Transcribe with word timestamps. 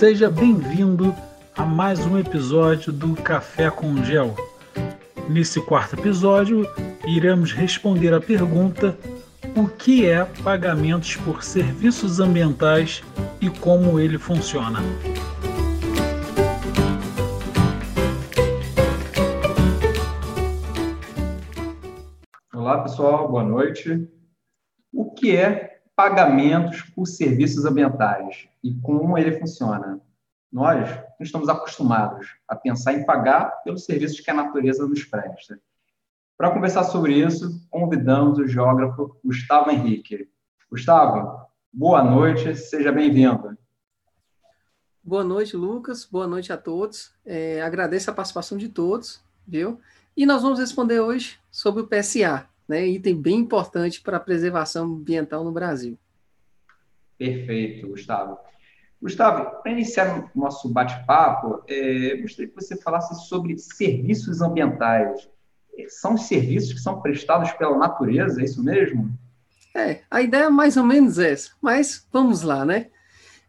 Seja 0.00 0.30
bem-vindo 0.30 1.14
a 1.54 1.62
mais 1.62 2.06
um 2.06 2.18
episódio 2.18 2.90
do 2.90 3.14
Café 3.14 3.70
com 3.70 4.02
Gel. 4.02 4.34
Nesse 5.28 5.60
quarto 5.60 5.94
episódio, 5.94 6.66
iremos 7.06 7.52
responder 7.52 8.14
a 8.14 8.18
pergunta: 8.18 8.96
o 9.54 9.68
que 9.68 10.06
é 10.06 10.24
pagamentos 10.42 11.16
por 11.16 11.44
serviços 11.44 12.18
ambientais 12.18 13.02
e 13.42 13.50
como 13.50 14.00
ele 14.00 14.16
funciona? 14.16 14.78
Olá, 22.54 22.82
pessoal, 22.84 23.28
boa 23.28 23.44
noite. 23.44 24.08
O 24.94 25.12
que 25.12 25.36
é 25.36 25.79
pagamentos 26.00 26.80
por 26.80 27.04
serviços 27.04 27.66
ambientais 27.66 28.48
e 28.64 28.72
como 28.80 29.18
ele 29.18 29.38
funciona? 29.38 30.00
Nós 30.50 30.88
não 30.88 31.26
estamos 31.26 31.46
acostumados 31.46 32.26
a 32.48 32.56
pensar 32.56 32.94
em 32.94 33.04
pagar 33.04 33.62
pelos 33.62 33.84
serviços 33.84 34.18
que 34.18 34.30
a 34.30 34.34
natureza 34.34 34.86
nos 34.86 35.04
presta. 35.04 35.60
Para 36.38 36.52
conversar 36.52 36.84
sobre 36.84 37.22
isso, 37.22 37.60
convidamos 37.68 38.38
o 38.38 38.46
geógrafo 38.46 39.14
Gustavo 39.22 39.70
Henrique. 39.70 40.26
Gustavo, 40.70 41.46
boa 41.70 42.02
noite, 42.02 42.56
seja 42.56 42.90
bem-vindo. 42.90 43.58
Boa 45.04 45.22
noite, 45.22 45.54
Lucas. 45.54 46.06
Boa 46.06 46.26
noite 46.26 46.50
a 46.50 46.56
todos. 46.56 47.12
É, 47.26 47.60
agradeço 47.60 48.10
a 48.10 48.14
participação 48.14 48.56
de 48.56 48.70
todos, 48.70 49.22
viu? 49.46 49.78
E 50.16 50.24
nós 50.24 50.40
vamos 50.40 50.60
responder 50.60 51.00
hoje 51.00 51.38
sobre 51.50 51.82
o 51.82 51.86
PSA, 51.86 52.48
né? 52.70 52.86
Item 52.86 53.20
bem 53.20 53.38
importante 53.40 54.00
para 54.00 54.16
a 54.16 54.20
preservação 54.20 54.84
ambiental 54.84 55.42
no 55.42 55.50
Brasil. 55.50 55.98
Perfeito, 57.18 57.88
Gustavo. 57.88 58.38
Gustavo, 59.02 59.60
para 59.60 59.72
iniciar 59.72 60.30
o 60.32 60.38
nosso 60.38 60.68
bate-papo, 60.68 61.64
é, 61.68 62.16
gostaria 62.22 62.48
que 62.48 62.54
você 62.54 62.76
falasse 62.76 63.26
sobre 63.26 63.58
serviços 63.58 64.40
ambientais. 64.40 65.28
São 65.88 66.16
serviços 66.16 66.74
que 66.74 66.78
são 66.78 67.00
prestados 67.00 67.50
pela 67.52 67.76
natureza, 67.76 68.40
é 68.40 68.44
isso 68.44 68.62
mesmo? 68.62 69.10
É, 69.74 70.02
a 70.08 70.22
ideia 70.22 70.44
é 70.44 70.50
mais 70.50 70.76
ou 70.76 70.84
menos 70.84 71.18
essa, 71.18 71.50
mas 71.60 72.06
vamos 72.12 72.42
lá, 72.42 72.64
né? 72.64 72.86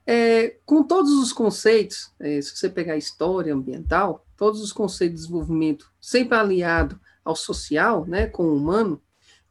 É, 0.06 0.56
com 0.66 0.82
todos 0.84 1.12
os 1.12 1.32
conceitos, 1.32 2.12
é, 2.20 2.42
se 2.42 2.56
você 2.56 2.70
pegar 2.70 2.94
a 2.94 2.98
história 2.98 3.54
ambiental, 3.54 4.26
todos 4.36 4.62
os 4.62 4.72
conceitos 4.72 5.20
de 5.20 5.28
desenvolvimento 5.28 5.92
sempre 6.00 6.36
aliado 6.36 7.00
ao 7.24 7.36
social, 7.36 8.06
né, 8.08 8.26
com 8.26 8.44
o 8.44 8.56
humano, 8.56 9.00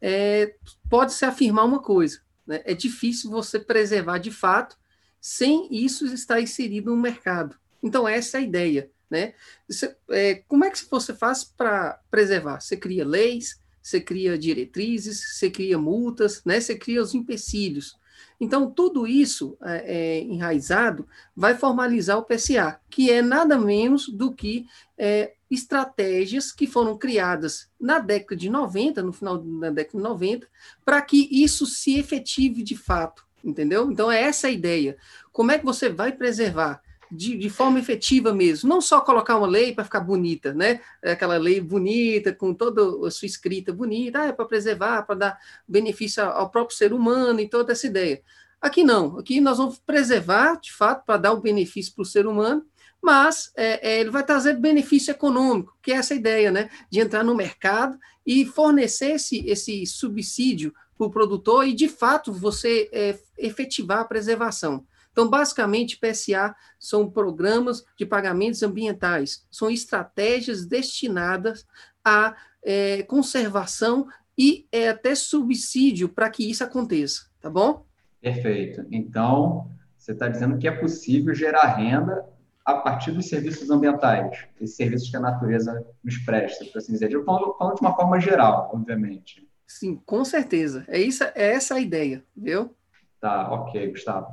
é, 0.01 0.55
pode-se 0.89 1.25
afirmar 1.25 1.65
uma 1.65 1.81
coisa, 1.81 2.21
né? 2.47 2.63
é 2.65 2.75
difícil 2.75 3.31
você 3.31 3.59
preservar 3.59 4.19
de 4.19 4.31
fato 4.31 4.77
sem 5.21 5.69
isso 5.71 6.07
estar 6.07 6.41
inserido 6.41 6.91
no 6.91 7.01
mercado. 7.01 7.57
Então, 7.83 8.09
essa 8.09 8.39
é 8.39 8.41
a 8.41 8.45
ideia. 8.45 8.91
Né? 9.11 9.35
Você, 9.69 9.95
é, 10.11 10.37
como 10.47 10.65
é 10.65 10.71
que 10.71 10.79
você 10.89 11.13
faz 11.13 11.45
para 11.45 12.01
preservar? 12.11 12.61
Você 12.61 12.77
cria 12.77 13.05
leis, 13.05 13.61
você 13.83 14.01
cria 14.01 14.39
diretrizes, 14.39 15.37
você 15.37 15.51
cria 15.51 15.79
multas, 15.79 16.43
né? 16.45 16.61
você 16.61 16.77
cria 16.77 17.03
os 17.03 17.15
empecilhos. 17.15 17.99
Então, 18.41 18.71
tudo 18.71 19.07
isso 19.07 19.57
é, 19.63 19.97
é, 19.97 20.21
enraizado 20.23 21.07
vai 21.37 21.55
formalizar 21.55 22.19
o 22.19 22.25
PSA, 22.25 22.81
que 22.89 23.11
é 23.11 23.21
nada 23.21 23.59
menos 23.59 24.09
do 24.09 24.33
que 24.33 24.67
é, 24.97 25.35
estratégias 25.51 26.53
que 26.53 26.67
foram 26.67 26.97
criadas 26.97 27.69
na 27.81 27.99
década 27.99 28.37
de 28.37 28.49
90, 28.49 29.03
no 29.03 29.13
final 29.13 29.39
da 29.39 29.71
década 29.71 29.99
de 29.99 30.05
90, 30.05 30.47
para 30.85 31.03
que 31.03 31.29
isso 31.31 31.67
se 31.67 31.99
efetive 31.99 32.63
de 32.63 32.77
fato 32.77 33.29
entendeu? 33.45 33.91
Então 33.91 34.11
é 34.11 34.23
essa 34.23 34.47
a 34.47 34.51
ideia. 34.51 34.97
Como 35.33 35.51
é 35.51 35.59
que 35.59 35.65
você 35.65 35.89
vai 35.89 36.13
preservar 36.13 36.81
de, 37.11 37.37
de 37.37 37.51
forma 37.51 37.79
efetiva 37.79 38.33
mesmo? 38.33 38.69
Não 38.69 38.81
só 38.81 39.01
colocar 39.01 39.37
uma 39.37 39.47
lei 39.47 39.75
para 39.75 39.85
ficar 39.85 40.01
bonita, 40.01 40.53
né? 40.53 40.81
É 41.03 41.13
aquela 41.13 41.37
lei 41.37 41.61
bonita, 41.61 42.33
com 42.33 42.55
toda 42.55 43.07
a 43.07 43.11
sua 43.11 43.27
escrita 43.27 43.73
bonita, 43.73 44.21
ah, 44.21 44.27
é 44.27 44.33
para 44.33 44.45
preservar, 44.45 45.03
para 45.03 45.15
dar 45.15 45.39
benefício 45.67 46.23
ao 46.23 46.51
próprio 46.51 46.77
ser 46.77 46.93
humano 46.93 47.41
e 47.41 47.49
toda 47.49 47.73
essa 47.73 47.87
ideia. 47.87 48.23
Aqui 48.61 48.85
não, 48.85 49.19
aqui 49.19 49.41
nós 49.41 49.57
vamos 49.57 49.79
preservar, 49.79 50.61
de 50.61 50.73
fato, 50.73 51.05
para 51.07 51.17
dar 51.17 51.33
o 51.33 51.41
benefício 51.41 51.95
para 51.95 52.03
o 52.03 52.07
ser 52.07 52.27
humano, 52.27 52.65
mas 53.03 53.51
é, 53.57 53.89
é, 53.89 54.01
ele 54.01 54.11
vai 54.11 54.25
trazer 54.25 54.55
benefício 54.55 55.11
econômico, 55.11 55.77
que 55.83 55.93
é 55.93 55.97
essa 55.97 56.15
ideia, 56.15 56.51
né? 56.51 56.69
De 56.91 57.01
entrar 57.01 57.25
no 57.25 57.35
mercado 57.35 57.99
e 58.27 58.45
fornecer 58.45 59.13
esse, 59.13 59.47
esse 59.49 59.87
subsídio 59.87 60.75
para 60.97 61.07
o 61.07 61.11
produtor 61.11 61.67
e, 61.67 61.73
de 61.73 61.89
fato, 61.89 62.33
você 62.33 62.91
é, 62.93 63.19
efetivar 63.39 64.01
a 64.01 64.05
preservação. 64.05 64.85
Então, 65.13 65.29
basicamente, 65.29 65.99
PSA 65.99 66.55
são 66.79 67.11
programas 67.11 67.85
de 67.97 68.07
pagamentos 68.07 68.63
ambientais, 68.63 69.45
são 69.51 69.71
estratégias 69.71 70.67
destinadas 70.67 71.67
à 72.05 72.37
é, 72.63 73.03
conservação 73.03 74.07
e 74.39 74.67
é, 74.71 74.89
até 74.89 75.15
subsídio 75.15 76.09
para 76.09 76.31
que 76.31 76.49
isso 76.49 76.63
aconteça, 76.63 77.27
tá 77.41 77.51
bom? 77.51 77.85
Perfeito. 78.21 78.87
Então, 78.91 79.71
você 79.97 80.13
está 80.13 80.29
dizendo 80.29 80.59
que 80.59 80.69
é 80.69 80.73
possível 80.73 81.35
gerar 81.35 81.75
renda 81.75 82.25
a 82.65 82.75
partir 82.75 83.13
dos 83.13 83.29
serviços 83.29 83.71
ambientais, 83.71 84.47
esses 84.61 84.77
serviços 84.77 85.11
que 85.11 85.17
a 85.17 85.21
natureza 85.21 85.85
nos 86.05 86.19
presta, 86.19 86.65
por 86.67 86.79
assim 86.79 86.93
dizer. 86.93 87.13
Eu 87.13 87.25
falo, 87.25 87.55
falo 87.59 87.75
de 87.75 87.81
uma 87.81 87.95
forma 87.95 88.21
geral, 88.21 88.71
obviamente. 88.73 89.49
Sim, 89.67 90.01
com 90.05 90.25
certeza. 90.25 90.85
É, 90.89 90.99
isso, 90.99 91.23
é 91.23 91.53
essa 91.53 91.77
a 91.77 91.81
ideia, 91.81 92.25
viu? 92.37 92.75
Tá, 93.21 93.51
ok, 93.53 93.91
Gustavo. 93.91 94.29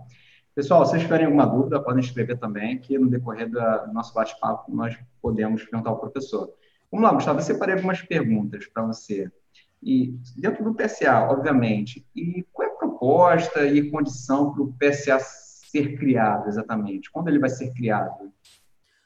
Pessoal, 0.55 0.83
se 0.85 0.91
vocês 0.91 1.03
tiverem 1.03 1.27
alguma 1.27 1.45
dúvida, 1.45 1.79
podem 1.79 2.03
escrever 2.03 2.37
também, 2.39 2.79
que 2.79 2.97
no 2.97 3.09
decorrer 3.09 3.49
do 3.49 3.93
nosso 3.93 4.13
bate-papo 4.13 4.73
nós 4.73 4.97
podemos 5.21 5.63
perguntar 5.63 5.91
ao 5.91 5.99
professor. 5.99 6.51
Vamos 6.91 7.05
lá, 7.05 7.13
Gustavo, 7.13 7.39
eu 7.39 7.43
separei 7.43 7.75
algumas 7.75 8.01
perguntas 8.01 8.65
para 8.65 8.83
você. 8.83 9.31
E 9.83 10.17
dentro 10.35 10.63
do 10.63 10.73
PSA, 10.73 11.27
obviamente, 11.29 12.05
e 12.15 12.43
qual 12.51 12.67
é 12.67 12.71
a 12.71 12.75
proposta 12.75 13.65
e 13.65 13.91
condição 13.91 14.51
para 14.51 14.63
o 14.63 14.73
PSA 14.73 15.19
ser 15.69 15.97
criado 15.97 16.47
exatamente? 16.47 17.11
Quando 17.11 17.27
ele 17.27 17.39
vai 17.39 17.49
ser 17.49 17.73
criado? 17.73 18.31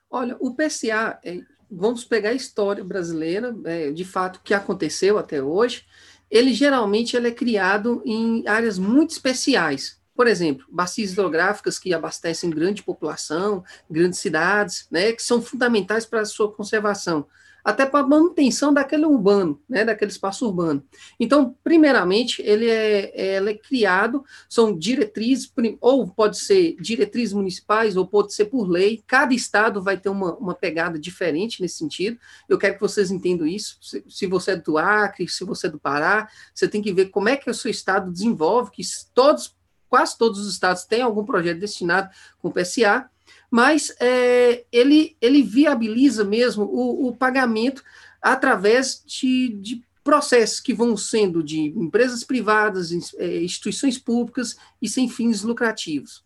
Olha, 0.10 0.36
o 0.40 0.56
PSA, 0.56 1.20
é, 1.24 1.40
vamos 1.70 2.04
pegar 2.04 2.30
a 2.30 2.34
história 2.34 2.84
brasileira, 2.84 3.56
é, 3.66 3.92
de 3.92 4.04
fato, 4.04 4.38
o 4.38 4.42
que 4.42 4.54
aconteceu 4.54 5.18
até 5.18 5.42
hoje, 5.42 5.86
ele 6.30 6.54
geralmente 6.54 7.16
ele 7.16 7.28
é 7.28 7.32
criado 7.32 8.02
em 8.06 8.48
áreas 8.48 8.78
muito 8.78 9.12
especiais. 9.12 10.00
Por 10.16 10.28
exemplo, 10.28 10.66
bacias 10.70 11.14
hidrográficas 11.14 11.80
que 11.80 11.94
abastecem 11.94 12.50
grande 12.50 12.84
população, 12.84 13.64
grandes 13.90 14.20
cidades, 14.20 14.88
né, 14.92 15.14
que 15.14 15.24
são 15.24 15.42
fundamentais 15.42 16.06
para 16.06 16.22
a 16.22 16.26
sua 16.26 16.52
conservação 16.54 17.26
até 17.64 17.86
para 17.86 18.06
manutenção 18.06 18.74
daquele 18.74 19.06
urbano, 19.06 19.62
né, 19.70 19.86
daquele 19.86 20.12
espaço 20.12 20.46
urbano. 20.46 20.84
Então, 21.20 21.56
primeiramente, 21.64 22.42
ele 22.42 22.70
é, 22.70 23.38
ele 23.38 23.52
é 23.52 23.54
criado, 23.58 24.24
são 24.50 24.78
diretrizes, 24.78 25.52
ou 25.80 26.08
pode 26.08 26.38
ser 26.38 26.76
diretrizes 26.80 27.34
municipais, 27.34 27.96
ou 27.96 28.08
pode 28.08 28.34
ser 28.34 28.46
por 28.46 28.68
lei, 28.68 29.04
cada 29.06 29.34
estado 29.34 29.82
vai 29.82 29.98
ter 29.98 30.10
uma, 30.10 30.36
uma 30.36 30.56
pegada 30.56 30.98
diferente 31.00 31.62
nesse 31.62 31.78
sentido, 31.78 32.18
eu 32.50 32.58
quero 32.58 32.76
que 32.76 32.82
vocês 32.82 33.12
entendam 33.12 33.46
isso, 33.46 33.78
se, 33.82 34.04
se 34.08 34.28
você 34.28 34.52
é 34.52 34.56
do 34.56 34.78
Acre, 34.78 35.28
se 35.28 35.44
você 35.44 35.68
é 35.68 35.70
do 35.70 35.80
Pará, 35.80 36.28
você 36.54 36.68
tem 36.68 36.82
que 36.82 36.94
ver 36.94 37.10
como 37.10 37.30
é 37.30 37.38
que 37.38 37.50
o 37.50 37.54
seu 37.54 37.70
estado 37.70 38.12
desenvolve, 38.12 38.72
que 38.72 38.82
todos, 39.14 39.56
quase 39.90 40.18
todos 40.18 40.40
os 40.40 40.54
estados 40.54 40.84
têm 40.86 41.02
algum 41.02 41.24
projeto 41.24 41.60
destinado 41.60 42.10
com 42.40 42.52
PSA, 42.52 43.10
mas 43.52 43.94
é, 44.00 44.64
ele, 44.72 45.18
ele 45.20 45.44
viabiliza 45.44 46.24
mesmo 46.24 46.64
o, 46.64 47.10
o 47.10 47.16
pagamento 47.16 47.84
através 48.22 49.04
de, 49.06 49.50
de, 49.50 49.84
processos 50.04 50.60
que 50.60 50.74
vão 50.74 50.98
sendo 50.98 51.44
de 51.44 51.60
empresas 51.78 52.24
privadas, 52.24 52.92
é, 53.20 53.44
instituições 53.44 54.00
públicas 54.00 54.58
e 54.82 54.90
sem 54.90 55.08
fins 55.08 55.44
lucrativos. 55.44 56.26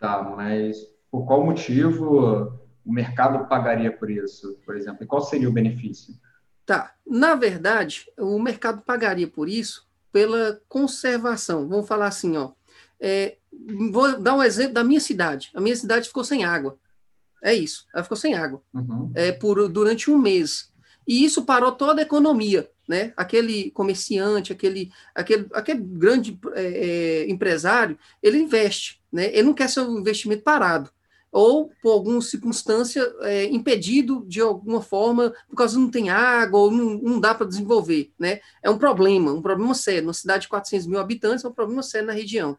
Tá, 0.00 0.20
mas 0.36 0.78
por 1.10 1.24
qual 1.26 1.44
motivo 1.44 2.58
o 2.84 2.92
mercado 2.92 3.46
pagaria 3.46 3.92
por 3.92 4.10
isso, 4.10 4.58
por 4.66 4.76
exemplo? 4.76 5.04
E 5.04 5.06
qual 5.06 5.22
seria 5.22 5.48
o 5.48 5.52
benefício? 5.52 6.12
Tá, 6.66 6.92
na 7.06 7.36
verdade, 7.36 8.10
o 8.18 8.38
mercado 8.40 8.82
pagaria 8.82 9.28
por 9.28 9.48
isso 9.48 9.88
pela 10.12 10.60
conservação. 10.68 11.68
Vamos 11.68 11.86
falar 11.86 12.06
assim, 12.06 12.36
ó, 12.36 12.50
é, 13.00 13.36
vou 13.90 14.20
dar 14.20 14.34
um 14.34 14.42
exemplo 14.42 14.74
da 14.74 14.84
minha 14.84 15.00
cidade. 15.00 15.50
A 15.54 15.60
minha 15.60 15.76
cidade 15.76 16.08
ficou 16.08 16.24
sem 16.24 16.44
água. 16.44 16.78
É 17.42 17.54
isso, 17.54 17.86
ela 17.94 18.02
ficou 18.02 18.16
sem 18.16 18.34
água 18.34 18.62
uhum. 18.74 19.10
é, 19.14 19.32
por, 19.32 19.66
durante 19.68 20.10
um 20.10 20.18
mês. 20.18 20.70
E 21.08 21.24
isso 21.24 21.44
parou 21.44 21.72
toda 21.72 22.00
a 22.00 22.04
economia. 22.04 22.70
Né? 22.86 23.12
Aquele 23.16 23.70
comerciante, 23.70 24.52
aquele, 24.52 24.90
aquele, 25.14 25.46
aquele 25.52 25.80
grande 25.80 26.38
é, 26.54 26.62
é, 26.62 27.30
empresário, 27.30 27.96
ele 28.22 28.38
investe. 28.38 29.00
Né? 29.12 29.26
Ele 29.32 29.44
não 29.44 29.54
quer 29.54 29.68
seu 29.68 29.90
investimento 29.96 30.42
parado 30.42 30.90
ou 31.32 31.70
por 31.80 31.92
alguma 31.92 32.20
circunstância 32.20 33.02
é, 33.20 33.44
impedido 33.44 34.24
de 34.26 34.40
alguma 34.40 34.82
forma, 34.82 35.32
por 35.48 35.56
causa 35.56 35.78
não 35.78 35.88
tem 35.88 36.10
água, 36.10 36.58
ou 36.58 36.70
não, 36.70 36.98
não 36.98 37.20
dá 37.20 37.34
para 37.34 37.46
desenvolver, 37.46 38.10
né? 38.18 38.40
É 38.62 38.68
um 38.68 38.78
problema, 38.78 39.32
um 39.32 39.42
problema 39.42 39.74
sério. 39.74 40.08
Uma 40.08 40.14
cidade 40.14 40.42
de 40.42 40.48
400 40.48 40.86
mil 40.86 40.98
habitantes 40.98 41.44
é 41.44 41.48
um 41.48 41.52
problema 41.52 41.82
sério 41.82 42.08
na 42.08 42.12
região. 42.12 42.58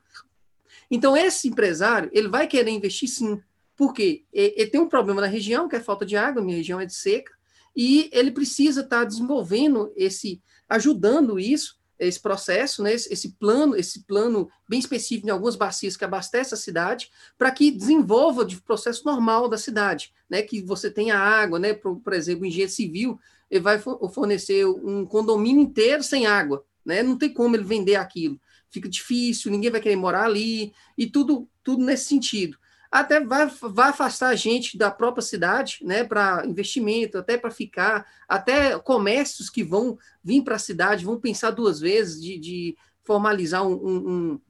Então, 0.91 1.15
esse 1.15 1.47
empresário, 1.47 2.09
ele 2.11 2.27
vai 2.27 2.45
querer 2.45 2.69
investir 2.69 3.07
sim, 3.07 3.39
porque 3.77 4.25
ele 4.33 4.67
tem 4.67 4.81
um 4.81 4.89
problema 4.89 5.21
na 5.21 5.27
região, 5.27 5.69
que 5.69 5.77
é 5.77 5.79
falta 5.79 6.05
de 6.05 6.17
água, 6.17 6.43
minha 6.43 6.57
região 6.57 6.81
é 6.81 6.85
de 6.85 6.93
seca, 6.93 7.31
e 7.73 8.09
ele 8.11 8.29
precisa 8.29 8.81
estar 8.81 9.05
desenvolvendo 9.05 9.93
esse, 9.95 10.41
ajudando 10.67 11.39
isso, 11.39 11.79
esse 11.97 12.19
processo, 12.19 12.83
né, 12.83 12.93
esse 12.93 13.33
plano, 13.39 13.75
esse 13.75 14.03
plano 14.05 14.49
bem 14.67 14.79
específico 14.79 15.27
em 15.27 15.31
algumas 15.31 15.55
bacias 15.55 15.95
que 15.95 16.03
abastece 16.03 16.53
a 16.53 16.57
cidade, 16.57 17.09
para 17.37 17.51
que 17.51 17.71
desenvolva 17.71 18.43
de 18.43 18.59
processo 18.59 19.05
normal 19.05 19.47
da 19.47 19.57
cidade, 19.57 20.11
né, 20.29 20.41
que 20.41 20.61
você 20.61 20.89
tenha 20.89 21.17
água, 21.17 21.57
né, 21.59 21.73
por, 21.73 21.97
por 21.97 22.13
exemplo, 22.13 22.43
o 22.43 22.45
engenheiro 22.45 22.71
civil, 22.71 23.19
ele 23.49 23.61
vai 23.61 23.79
fornecer 23.79 24.65
um 24.65 25.05
condomínio 25.05 25.61
inteiro 25.61 26.03
sem 26.03 26.25
água, 26.25 26.65
né, 26.83 27.03
não 27.03 27.17
tem 27.17 27.31
como 27.31 27.55
ele 27.55 27.63
vender 27.63 27.95
aquilo, 27.95 28.39
fica 28.71 28.89
difícil, 28.89 29.51
ninguém 29.51 29.69
vai 29.69 29.81
querer 29.81 29.95
morar 29.95 30.25
ali, 30.25 30.73
e 30.97 31.05
tudo, 31.05 31.47
tudo 31.63 31.83
nesse 31.83 32.05
sentido 32.05 32.57
até 32.91 33.21
vai, 33.21 33.47
vai 33.47 33.89
afastar 33.89 34.27
a 34.27 34.35
gente 34.35 34.77
da 34.77 34.91
própria 34.91 35.21
cidade, 35.21 35.79
né, 35.81 36.03
para 36.03 36.45
investimento, 36.45 37.17
até 37.17 37.37
para 37.37 37.49
ficar, 37.49 38.05
até 38.27 38.77
comércios 38.79 39.49
que 39.49 39.63
vão 39.63 39.97
vir 40.21 40.43
para 40.43 40.55
a 40.55 40.59
cidade 40.59 41.05
vão 41.05 41.17
pensar 41.17 41.51
duas 41.51 41.79
vezes 41.79 42.21
de, 42.21 42.37
de 42.37 42.77
formalizar 43.01 43.65
um, 43.65 43.73
um, 43.73 44.41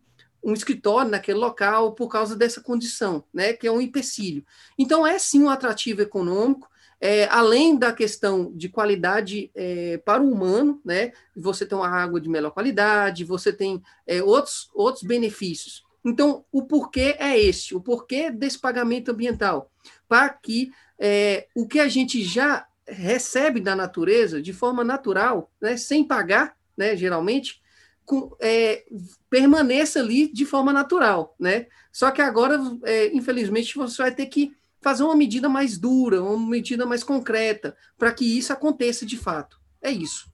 um, 0.43 0.53
escritório 0.53 1.11
naquele 1.11 1.37
local 1.37 1.93
por 1.93 2.07
causa 2.07 2.35
dessa 2.35 2.59
condição, 2.59 3.23
né, 3.31 3.53
que 3.53 3.67
é 3.67 3.71
um 3.71 3.79
empecilho. 3.79 4.43
Então, 4.75 5.05
é 5.05 5.19
sim 5.19 5.43
um 5.43 5.49
atrativo 5.49 6.01
econômico, 6.01 6.67
é, 7.01 7.27
além 7.31 7.75
da 7.75 7.91
questão 7.91 8.53
de 8.55 8.69
qualidade 8.69 9.49
é, 9.55 9.97
para 9.97 10.21
o 10.21 10.31
humano, 10.31 10.79
né, 10.85 11.11
você 11.35 11.65
tem 11.65 11.75
uma 11.75 11.89
água 11.89 12.21
de 12.21 12.29
melhor 12.29 12.51
qualidade, 12.51 13.25
você 13.25 13.51
tem 13.51 13.81
é, 14.05 14.21
outros, 14.21 14.69
outros 14.71 15.03
benefícios. 15.03 15.83
Então, 16.05 16.45
o 16.51 16.63
porquê 16.63 17.15
é 17.17 17.39
esse, 17.39 17.75
o 17.75 17.81
porquê 17.81 18.29
desse 18.29 18.59
pagamento 18.59 19.11
ambiental, 19.11 19.71
para 20.07 20.29
que 20.29 20.71
é, 20.99 21.47
o 21.55 21.67
que 21.67 21.79
a 21.79 21.87
gente 21.87 22.23
já 22.23 22.67
recebe 22.87 23.59
da 23.59 23.75
natureza 23.75 24.39
de 24.39 24.53
forma 24.53 24.83
natural, 24.83 25.51
né, 25.59 25.77
sem 25.77 26.03
pagar, 26.03 26.55
né, 26.77 26.95
geralmente, 26.95 27.59
com, 28.05 28.35
é, 28.39 28.83
permaneça 29.27 29.99
ali 29.99 30.31
de 30.31 30.45
forma 30.45 30.73
natural, 30.73 31.35
né? 31.39 31.67
Só 31.91 32.11
que 32.11 32.21
agora, 32.21 32.59
é, 32.83 33.15
infelizmente, 33.15 33.75
você 33.75 34.01
vai 34.01 34.11
ter 34.13 34.25
que 34.25 34.53
fazer 34.81 35.03
uma 35.03 35.15
medida 35.15 35.47
mais 35.47 35.77
dura, 35.77 36.23
uma 36.23 36.49
medida 36.49 36.85
mais 36.85 37.03
concreta, 37.03 37.75
para 37.97 38.11
que 38.11 38.25
isso 38.37 38.51
aconteça 38.51 39.05
de 39.05 39.17
fato. 39.17 39.59
É 39.81 39.91
isso. 39.91 40.31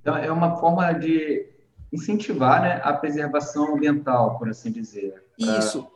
Então, 0.00 0.16
é 0.16 0.30
uma 0.30 0.56
forma 0.56 0.92
de 0.92 1.46
incentivar 1.92 2.62
né, 2.62 2.80
a 2.82 2.92
preservação 2.92 3.74
ambiental, 3.74 4.38
por 4.38 4.48
assim 4.48 4.70
dizer. 4.70 5.14
Pra, 5.38 5.58
Isso. 5.58 5.86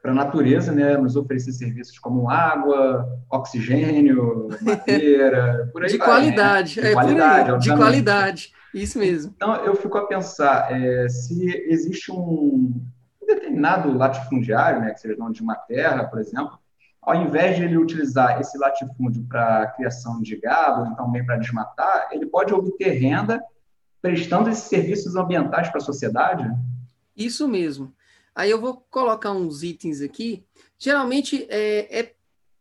Para 0.00 0.12
a 0.12 0.14
natureza, 0.14 0.70
né, 0.70 0.96
nos 0.96 1.16
oferecer 1.16 1.52
serviços 1.52 1.98
como 1.98 2.30
água, 2.30 3.18
oxigênio, 3.30 4.48
madeira, 4.62 5.68
por 5.72 5.82
aí 5.82 5.90
De 5.90 5.98
vai, 5.98 6.06
qualidade, 6.06 6.76
né? 6.76 6.82
de 6.82 6.88
é 6.88 6.92
qualidade, 6.92 7.50
aí, 7.50 7.58
de 7.58 7.76
qualidade, 7.76 8.52
isso 8.74 8.98
mesmo. 8.98 9.32
Então, 9.34 9.56
eu 9.64 9.74
fico 9.74 9.98
a 9.98 10.06
pensar, 10.06 10.70
é, 10.70 11.08
se 11.08 11.48
existe 11.66 12.12
um 12.12 12.80
determinado 13.26 13.92
latifundiário, 13.96 14.80
né, 14.80 14.92
que 14.92 15.00
seja 15.00 15.16
dono 15.16 15.32
de 15.32 15.42
uma 15.42 15.56
terra, 15.56 16.04
por 16.04 16.20
exemplo, 16.20 16.58
ao 17.02 17.16
invés 17.16 17.56
de 17.56 17.64
ele 17.64 17.76
utilizar 17.76 18.40
esse 18.40 18.56
latifúndio 18.56 19.24
para 19.28 19.66
criação 19.72 20.22
de 20.22 20.36
gado, 20.36 20.88
então 20.88 21.06
também 21.06 21.26
para 21.26 21.36
desmatar, 21.36 22.08
ele 22.12 22.26
pode 22.26 22.54
obter 22.54 22.90
renda 22.92 23.42
prestando 24.00 24.48
esses 24.48 24.64
serviços 24.64 25.16
ambientais 25.16 25.68
para 25.68 25.78
a 25.78 25.84
sociedade? 25.84 26.48
Isso 27.16 27.46
mesmo. 27.48 27.92
Aí 28.34 28.50
eu 28.50 28.60
vou 28.60 28.84
colocar 28.88 29.32
uns 29.32 29.62
itens 29.62 30.00
aqui. 30.00 30.44
Geralmente, 30.78 31.46
é, 31.50 32.00
é, 32.00 32.14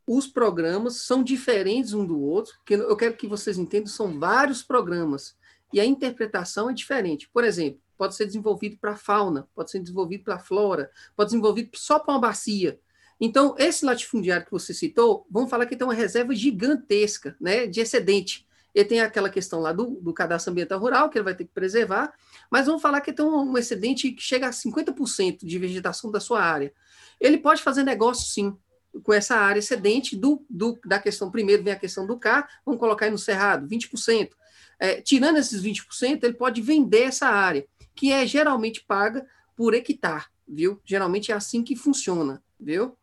os 0.06 0.28
programas 0.28 1.04
são 1.04 1.24
diferentes 1.24 1.94
um 1.94 2.06
do 2.06 2.20
outro, 2.20 2.54
que 2.66 2.74
eu 2.74 2.96
quero 2.98 3.16
que 3.16 3.28
vocês 3.28 3.58
entendam, 3.58 3.88
são 3.88 4.20
vários 4.20 4.62
programas, 4.64 5.36
e 5.72 5.80
a 5.80 5.86
interpretação 5.86 6.70
é 6.70 6.74
diferente. 6.74 7.30
Por 7.32 7.44
exemplo, 7.44 7.80
pode 7.98 8.16
ser 8.16 8.26
desenvolvido 8.26 8.78
para 8.78 8.98
fauna, 8.98 9.48
pode 9.56 9.72
ser 9.72 9.80
desenvolvido 9.80 10.24
para 10.24 10.40
flora, 10.40 10.92
pode 11.16 11.30
ser 11.30 11.38
desenvolvido 11.38 11.70
só 11.76 12.00
para 12.00 12.14
uma 12.14 12.20
bacia. 12.20 12.80
Então, 13.24 13.54
esse 13.60 13.86
latifundiário 13.86 14.48
que 14.48 14.52
você 14.52 14.74
citou, 14.74 15.28
vamos 15.30 15.52
falar 15.52 15.68
que 15.68 15.76
tem 15.76 15.86
uma 15.86 15.94
reserva 15.94 16.34
gigantesca, 16.34 17.36
né, 17.40 17.68
de 17.68 17.80
excedente. 17.80 18.48
Ele 18.74 18.86
tem 18.86 19.00
aquela 19.00 19.30
questão 19.30 19.60
lá 19.60 19.72
do, 19.72 20.00
do 20.02 20.12
cadastro 20.12 20.52
ambiental 20.52 20.80
rural, 20.80 21.08
que 21.08 21.20
ele 21.20 21.26
vai 21.26 21.36
ter 21.36 21.46
que 21.46 21.54
preservar, 21.54 22.12
mas 22.50 22.66
vamos 22.66 22.82
falar 22.82 23.00
que 23.00 23.14
tem 23.14 23.24
um, 23.24 23.52
um 23.52 23.58
excedente 23.60 24.12
que 24.12 24.24
chega 24.24 24.48
a 24.48 24.50
50% 24.50 25.46
de 25.46 25.60
vegetação 25.60 26.10
da 26.10 26.20
sua 26.20 26.42
área. 26.42 26.74
Ele 27.20 27.38
pode 27.38 27.62
fazer 27.62 27.84
negócio, 27.84 28.26
sim, 28.28 28.58
com 29.04 29.14
essa 29.14 29.36
área 29.36 29.60
excedente 29.60 30.16
do, 30.16 30.44
do, 30.50 30.80
da 30.84 30.98
questão, 30.98 31.30
primeiro 31.30 31.64
vem 31.64 31.74
a 31.74 31.80
questão 31.80 32.08
do 32.08 32.18
CAR, 32.18 32.50
vamos 32.66 32.80
colocar 32.80 33.06
aí 33.06 33.12
no 33.12 33.20
cerrado, 33.20 33.68
20%. 33.68 34.32
É, 34.80 35.00
tirando 35.00 35.38
esses 35.38 35.62
20%, 35.62 36.24
ele 36.24 36.34
pode 36.34 36.60
vender 36.60 37.04
essa 37.04 37.28
área, 37.28 37.68
que 37.94 38.12
é 38.12 38.26
geralmente 38.26 38.84
paga 38.84 39.24
por 39.56 39.76
hectare, 39.76 40.26
viu? 40.48 40.82
Geralmente 40.84 41.32
é 41.32 41.36
assim 41.36 41.64
que 41.64 41.76
funciona, 41.76 42.42
viu? 42.60 42.98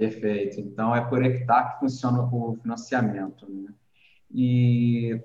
Perfeito. 0.00 0.58
Então, 0.58 0.96
é 0.96 1.02
por 1.02 1.22
hectare 1.22 1.74
que 1.74 1.80
funciona 1.80 2.22
o 2.22 2.56
financiamento, 2.62 3.46
né? 3.50 3.70
E 4.34 5.20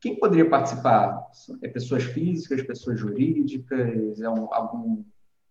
quem 0.00 0.18
poderia 0.18 0.50
participar? 0.50 1.24
É 1.62 1.68
pessoas 1.68 2.02
físicas, 2.02 2.60
pessoas 2.62 2.98
jurídicas, 2.98 4.20
é 4.20 4.28
um, 4.28 4.52
algum 4.52 5.04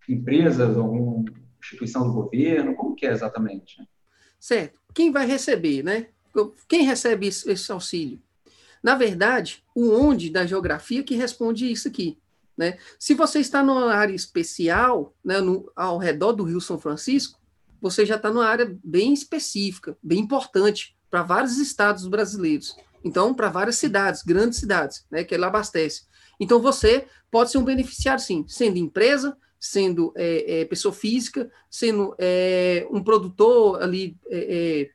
empresas, 0.09 0.77
alguma 0.77 1.23
instituição 1.61 2.07
do 2.07 2.13
governo? 2.13 2.75
Como 2.75 2.93
que 2.93 3.05
é 3.05 3.11
exatamente? 3.11 3.77
Certo. 4.37 4.81
Quem 4.93 5.13
vai 5.13 5.25
receber, 5.25 5.81
né? 5.81 6.07
Quem 6.67 6.83
recebe 6.83 7.25
esse 7.25 7.71
auxílio? 7.71 8.21
Na 8.83 8.95
verdade, 8.95 9.63
o 9.73 9.91
onde 9.91 10.29
da 10.29 10.45
geografia 10.45 11.03
que 11.03 11.15
responde 11.15 11.71
isso 11.71 11.87
aqui. 11.87 12.17
Né? 12.57 12.77
Se 12.99 13.13
você 13.13 13.39
está 13.39 13.63
numa 13.63 13.93
área 13.93 14.13
especial, 14.13 15.15
né, 15.23 15.39
no, 15.39 15.71
ao 15.73 15.97
redor 15.97 16.33
do 16.33 16.43
Rio 16.43 16.59
São 16.59 16.77
Francisco, 16.77 17.36
você 17.81 18.05
já 18.05 18.15
está 18.15 18.31
numa 18.31 18.45
área 18.45 18.77
bem 18.83 19.13
específica, 19.13 19.97
bem 20.01 20.19
importante 20.19 20.95
para 21.09 21.23
vários 21.23 21.57
estados 21.57 22.07
brasileiros. 22.07 22.75
Então, 23.03 23.33
para 23.33 23.49
várias 23.49 23.77
cidades, 23.77 24.23
grandes 24.23 24.59
cidades, 24.59 25.05
né, 25.09 25.23
que 25.23 25.33
ele 25.33 25.45
abastece. 25.45 26.03
Então, 26.39 26.59
você 26.59 27.07
pode 27.31 27.51
ser 27.51 27.57
um 27.57 27.63
beneficiário, 27.63 28.21
sim, 28.21 28.45
sendo 28.47 28.77
empresa, 28.77 29.37
sendo 29.59 30.13
é, 30.15 30.61
é, 30.61 30.65
pessoa 30.65 30.93
física, 30.93 31.49
sendo 31.69 32.15
é, 32.17 32.87
um 32.91 33.03
produtor 33.03 33.81
ali 33.81 34.17
é, 34.29 34.37
é, 34.81 34.89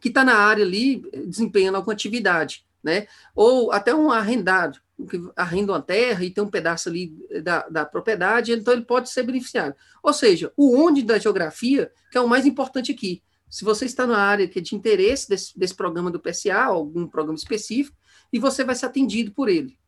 que 0.00 0.08
está 0.08 0.24
na 0.24 0.36
área 0.36 0.64
ali 0.64 1.02
desempenhando 1.26 1.76
alguma 1.76 1.92
atividade, 1.92 2.66
né? 2.82 3.06
Ou 3.34 3.72
até 3.72 3.94
um 3.94 4.10
arrendado, 4.10 4.80
que 5.04 5.20
arrenda 5.36 5.72
uma 5.72 5.82
terra 5.82 6.24
e 6.24 6.30
tem 6.30 6.42
um 6.42 6.50
pedaço 6.50 6.88
ali 6.88 7.12
da, 7.42 7.68
da 7.68 7.84
propriedade, 7.84 8.52
então 8.52 8.72
ele 8.72 8.84
pode 8.84 9.10
ser 9.10 9.22
beneficiário. 9.22 9.74
Ou 10.02 10.12
seja, 10.12 10.52
o 10.56 10.76
onde 10.76 11.02
da 11.02 11.18
geografia, 11.18 11.92
que 12.10 12.16
é 12.16 12.20
o 12.20 12.28
mais 12.28 12.46
importante 12.46 12.92
aqui, 12.92 13.22
se 13.48 13.64
você 13.64 13.84
está 13.84 14.06
na 14.06 14.18
área 14.18 14.48
que 14.48 14.58
é 14.58 14.62
de 14.62 14.74
interesse 14.74 15.28
desse, 15.28 15.58
desse 15.58 15.74
programa 15.74 16.10
do 16.10 16.20
PSA, 16.20 16.54
algum 16.54 17.06
programa 17.06 17.38
específico, 17.38 17.96
e 18.32 18.38
você 18.38 18.64
vai 18.64 18.74
ser 18.74 18.86
atendido 18.86 19.32
por 19.32 19.48
ele. 19.48 19.78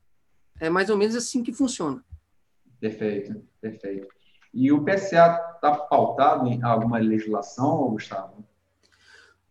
É 0.60 0.68
mais 0.68 0.90
ou 0.90 0.96
menos 0.96 1.16
assim 1.16 1.42
que 1.42 1.52
funciona. 1.52 2.04
Perfeito, 2.78 3.42
perfeito. 3.60 4.08
E 4.52 4.70
o 4.72 4.84
PSA 4.84 5.54
está 5.54 5.74
pautado 5.74 6.46
em 6.46 6.62
alguma 6.62 6.98
legislação, 6.98 7.90
Gustavo? 7.90 8.44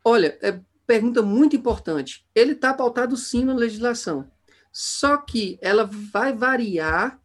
Olha, 0.04 0.38
é 0.42 0.60
pergunta 0.86 1.22
muito 1.22 1.56
importante. 1.56 2.26
Ele 2.34 2.54
está 2.54 2.74
pautado 2.74 3.16
sim 3.18 3.44
na 3.44 3.54
legislação. 3.54 4.32
Só 4.80 5.18
que 5.18 5.58
ela 5.60 5.90
vai 6.12 6.36
variar 6.36 7.20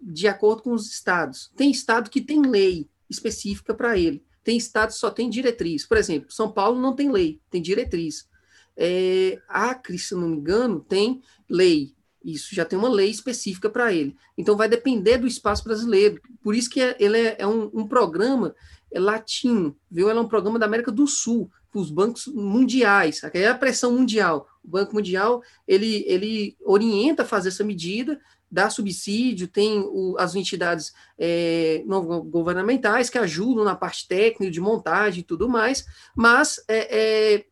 de 0.00 0.28
acordo 0.28 0.62
com 0.62 0.70
os 0.70 0.88
estados. 0.88 1.50
Tem 1.56 1.72
estado 1.72 2.08
que 2.08 2.20
tem 2.20 2.40
lei 2.40 2.88
específica 3.10 3.74
para 3.74 3.98
ele. 3.98 4.24
Tem 4.44 4.56
estados 4.56 4.94
que 4.94 5.00
só 5.00 5.10
tem 5.10 5.28
diretriz. 5.28 5.84
Por 5.84 5.96
exemplo, 5.96 6.30
São 6.30 6.52
Paulo 6.52 6.80
não 6.80 6.94
tem 6.94 7.10
lei, 7.10 7.40
tem 7.50 7.60
diretriz. 7.60 8.28
É, 8.76 9.42
Acre, 9.48 9.98
se 9.98 10.14
não 10.14 10.28
me 10.28 10.36
engano, 10.36 10.78
tem 10.78 11.20
lei. 11.50 11.96
Isso 12.24 12.54
já 12.54 12.64
tem 12.64 12.78
uma 12.78 12.88
lei 12.88 13.10
específica 13.10 13.68
para 13.68 13.92
ele. 13.92 14.16
Então 14.36 14.56
vai 14.56 14.68
depender 14.68 15.18
do 15.18 15.26
espaço 15.26 15.64
brasileiro. 15.64 16.22
Por 16.44 16.54
isso 16.54 16.70
que 16.70 16.80
é, 16.80 16.96
ele 17.00 17.18
é, 17.18 17.36
é 17.40 17.46
um, 17.48 17.68
um, 17.74 17.88
programa 17.88 18.54
é 18.92 19.00
latino, 19.00 19.76
viu? 19.90 20.08
Ele 20.08 20.18
é 20.20 20.22
um 20.22 20.28
programa 20.28 20.60
da 20.60 20.66
América 20.66 20.92
do 20.92 21.08
Sul, 21.08 21.50
os 21.74 21.90
bancos 21.90 22.26
mundiais. 22.26 23.22
Aqui 23.22 23.38
é 23.38 23.48
a 23.48 23.54
pressão 23.54 23.92
mundial. 23.92 24.48
O 24.64 24.68
Banco 24.68 24.94
Mundial 24.94 25.42
ele, 25.66 26.04
ele 26.06 26.56
orienta 26.64 27.22
a 27.22 27.26
fazer 27.26 27.48
essa 27.48 27.64
medida 27.64 28.18
dá 28.50 28.70
subsídio, 28.70 29.46
tem 29.46 29.80
o, 29.80 30.16
as 30.18 30.34
entidades 30.34 30.94
é, 31.18 31.82
não 31.86 32.04
governamentais 32.22 33.10
que 33.10 33.18
ajudam 33.18 33.64
na 33.64 33.76
parte 33.76 34.08
técnica, 34.08 34.50
de 34.50 34.60
montagem 34.60 35.20
e 35.20 35.24
tudo 35.24 35.48
mais, 35.48 35.84
mas 36.16 36.64
é, 36.66 37.34
é, 37.36 37.46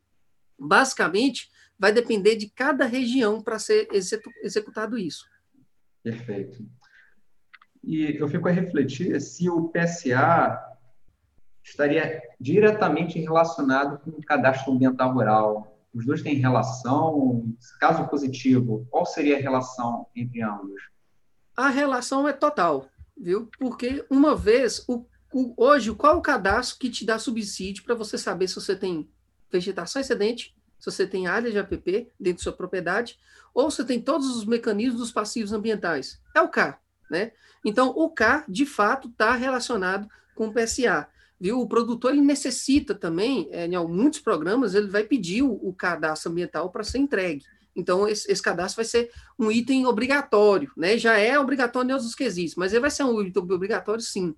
basicamente 0.58 1.50
vai 1.78 1.92
depender 1.92 2.37
de 2.37 2.49
cada 2.49 2.87
região 2.87 3.42
para 3.42 3.58
ser 3.58 3.88
executado 4.42 4.96
isso. 4.96 5.26
Perfeito. 6.02 6.64
E 7.85 8.16
eu 8.18 8.26
fico 8.28 8.49
a 8.49 8.52
refletir 8.52 9.20
se 9.20 9.50
o 9.50 9.68
PSA 9.68 10.58
estaria 11.66 12.23
diretamente 12.40 13.18
relacionado 13.18 13.99
com 13.99 14.11
o 14.11 14.23
cadastro 14.23 14.73
ambiental 14.73 15.12
rural. 15.12 15.76
Os 15.92 16.06
dois 16.06 16.23
têm 16.23 16.37
relação? 16.37 17.44
Caso 17.80 18.06
positivo, 18.06 18.87
qual 18.90 19.04
seria 19.04 19.37
a 19.37 19.40
relação 19.40 20.06
entre 20.14 20.42
ambos? 20.42 20.80
A 21.56 21.68
relação 21.68 22.28
é 22.28 22.32
total, 22.32 22.87
viu? 23.16 23.50
Porque 23.58 24.04
uma 24.08 24.37
vez, 24.37 24.85
o, 24.87 25.04
o, 25.32 25.54
hoje, 25.56 25.92
qual 25.94 26.18
o 26.18 26.23
cadastro 26.23 26.78
que 26.78 26.90
te 26.90 27.04
dá 27.04 27.18
subsídio 27.18 27.82
para 27.82 27.94
você 27.94 28.16
saber 28.16 28.46
se 28.46 28.54
você 28.54 28.76
tem 28.76 29.11
vegetação 29.50 30.00
excedente, 30.00 30.54
se 30.78 30.90
você 30.90 31.06
tem 31.06 31.26
área 31.26 31.50
de 31.50 31.58
APP 31.58 32.12
dentro 32.20 32.38
da 32.38 32.42
sua 32.44 32.52
propriedade, 32.52 33.18
ou 33.54 33.70
se 33.70 33.82
tem 33.85 34.00
todos 34.00 34.37
os 34.37 34.44
mecanismos 34.44 35.00
dos 35.00 35.11
passivos 35.11 35.52
ambientais? 35.52 36.20
É 36.35 36.40
o 36.42 36.49
CAR. 36.49 36.80
Né? 37.11 37.32
Então, 37.64 37.88
o 37.88 38.11
K, 38.11 38.44
de 38.49 38.66
fato, 38.66 39.08
está 39.08 39.35
relacionado 39.35 40.08
com 40.35 40.49
o 40.49 40.52
PSA. 40.52 41.08
Viu? 41.38 41.60
O 41.60 41.68
produtor 41.68 42.12
ele 42.12 42.22
necessita 42.22 42.94
também, 42.94 43.48
é, 43.50 43.66
em 43.66 43.86
muitos 43.88 44.20
programas, 44.20 44.74
ele 44.74 44.88
vai 44.88 45.04
pedir 45.04 45.42
o, 45.42 45.52
o 45.52 45.72
cadastro 45.72 46.30
ambiental 46.30 46.70
para 46.70 46.82
ser 46.82 46.98
entregue. 46.98 47.44
Então, 47.74 48.08
esse, 48.08 48.30
esse, 48.32 48.42
cadastro 48.42 48.76
vai 48.76 48.86
ser 48.86 49.10
um 49.38 49.50
item 49.50 49.86
obrigatório, 49.86 50.72
né? 50.74 50.96
Já 50.96 51.18
é 51.18 51.38
obrigatório 51.38 51.92
outros 51.92 52.14
quesitos, 52.14 52.54
mas 52.54 52.72
ele 52.72 52.80
vai 52.80 52.90
ser 52.90 53.04
um 53.04 53.20
item 53.22 53.42
obrigatório, 53.52 54.00
sim. 54.00 54.34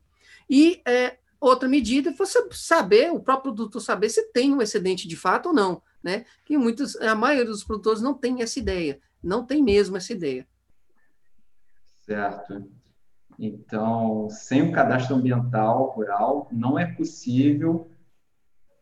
E 0.50 0.82
é, 0.84 1.18
outra 1.40 1.68
medida 1.68 2.10
é 2.10 2.12
você 2.12 2.44
saber, 2.50 3.12
o 3.12 3.20
próprio 3.20 3.54
produtor 3.54 3.80
saber 3.80 4.08
se 4.08 4.32
tem 4.32 4.52
um 4.52 4.60
excedente 4.60 5.06
de 5.06 5.14
fato 5.14 5.50
ou 5.50 5.54
não, 5.54 5.80
né? 6.02 6.24
Que 6.44 6.58
muitos, 6.58 6.96
a 6.96 7.14
maioria 7.14 7.44
dos 7.44 7.62
produtores 7.62 8.02
não 8.02 8.12
tem 8.12 8.42
essa 8.42 8.58
ideia, 8.58 9.00
não 9.22 9.46
tem 9.46 9.62
mesmo 9.62 9.96
essa 9.96 10.12
ideia. 10.12 10.44
Certo. 12.04 12.77
Então, 13.38 14.28
sem 14.30 14.62
o 14.62 14.73
cadastro 14.73 15.14
ambiental 15.14 15.90
rural, 15.90 16.49
não 16.50 16.76
é 16.76 16.87
possível 16.87 17.88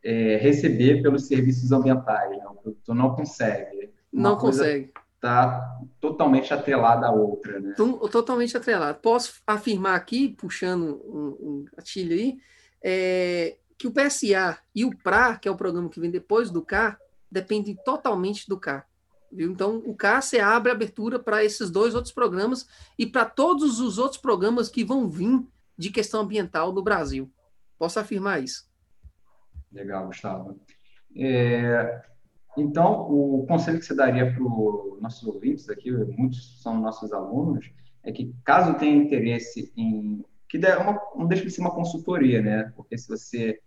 é, 0.03 0.37
receber 0.37 1.03
pelos 1.03 1.27
serviços 1.27 1.73
ambientais. 1.73 2.31
Né? 2.31 2.47
O 2.47 2.55
produtor 2.55 2.95
não 2.95 3.15
consegue. 3.15 3.91
Uma 4.11 4.31
não 4.31 4.37
consegue. 4.37 4.93
Está 5.15 5.79
totalmente 6.01 6.55
atrelada 6.55 7.07
à 7.07 7.13
outra. 7.13 7.61
Né? 7.61 7.75
Totalmente 8.11 8.57
atrelada. 8.57 8.95
Posso 8.95 9.43
afirmar 9.47 9.95
aqui, 9.95 10.31
puxando 10.31 11.03
um, 11.05 11.27
um 11.41 11.65
gatilho 11.77 12.13
aí, 12.13 12.39
é, 12.83 13.57
que 13.77 13.87
o 13.87 13.93
PSA 13.93 14.59
e 14.75 14.85
o 14.85 14.97
PRA, 14.97 15.37
que 15.37 15.49
é 15.49 15.51
o 15.51 15.57
programa 15.57 15.91
que 15.91 16.01
vem 16.01 16.11
depois 16.11 16.51
do 16.51 16.63
CAR, 16.63 16.99
dependem 17.31 17.77
totalmente 17.85 18.49
do 18.49 18.59
CAR. 18.59 18.87
Viu? 19.33 19.51
Então, 19.51 19.83
o 19.85 19.95
CACE 19.95 20.39
abre 20.39 20.71
abertura 20.71 21.19
para 21.19 21.45
esses 21.45 21.71
dois 21.71 21.95
outros 21.95 22.13
programas 22.13 22.67
e 22.99 23.07
para 23.07 23.25
todos 23.25 23.81
os 23.81 23.99
outros 23.99 24.21
programas 24.21 24.69
que 24.69 24.85
vão 24.85 25.09
vir 25.09 25.45
de 25.77 25.91
questão 25.91 26.21
ambiental 26.23 26.73
no 26.73 26.83
Brasil. 26.83 27.31
Posso 27.79 27.99
afirmar 27.99 28.43
isso. 28.43 28.69
Legal, 29.71 30.07
Gustavo. 30.07 30.59
É, 31.15 32.03
então, 32.57 33.03
o 33.11 33.47
conselho 33.47 33.79
que 33.79 33.85
você 33.85 33.95
daria 33.95 34.33
para 34.33 34.43
os 34.43 35.01
nossos 35.01 35.23
ouvintes 35.27 35.69
aqui, 35.69 35.91
muitos 35.91 36.63
são 36.63 36.81
nossos 36.81 37.13
alunos, 37.13 37.71
é 38.03 38.13
que 38.13 38.35
caso 38.45 38.79
tenha 38.79 38.97
interesse 38.97 39.73
em 39.77 40.25
que 40.49 40.59
der 40.59 40.79
uma, 40.79 40.99
não 41.15 41.27
deixa 41.27 41.45
de 41.45 41.51
ser 41.51 41.61
uma 41.61 41.75
consultoria, 41.75 42.41
né? 42.41 42.73
Porque 42.77 42.97
se 42.97 43.09
você 43.09 43.61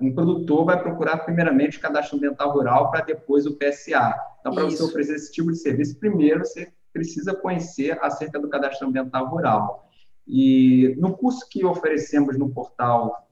um 0.00 0.14
produtor 0.14 0.64
vai 0.64 0.82
procurar 0.82 1.18
primeiramente 1.18 1.78
o 1.78 1.80
cadastro 1.80 2.16
ambiental 2.16 2.52
rural 2.52 2.90
para 2.90 3.02
depois 3.02 3.46
o 3.46 3.56
PSA. 3.56 4.14
Então, 4.40 4.54
para 4.54 4.64
você 4.64 4.82
oferecer 4.82 5.14
esse 5.14 5.30
tipo 5.30 5.52
de 5.52 5.58
serviço, 5.58 5.98
primeiro 5.98 6.40
você 6.40 6.72
precisa 6.92 7.34
conhecer 7.34 7.98
acerca 8.02 8.38
do 8.40 8.48
cadastro 8.48 8.88
ambiental 8.88 9.28
rural. 9.28 9.88
E 10.26 10.94
no 10.98 11.16
curso 11.16 11.46
que 11.48 11.64
oferecemos 11.64 12.38
no 12.38 12.48
portal, 12.50 13.28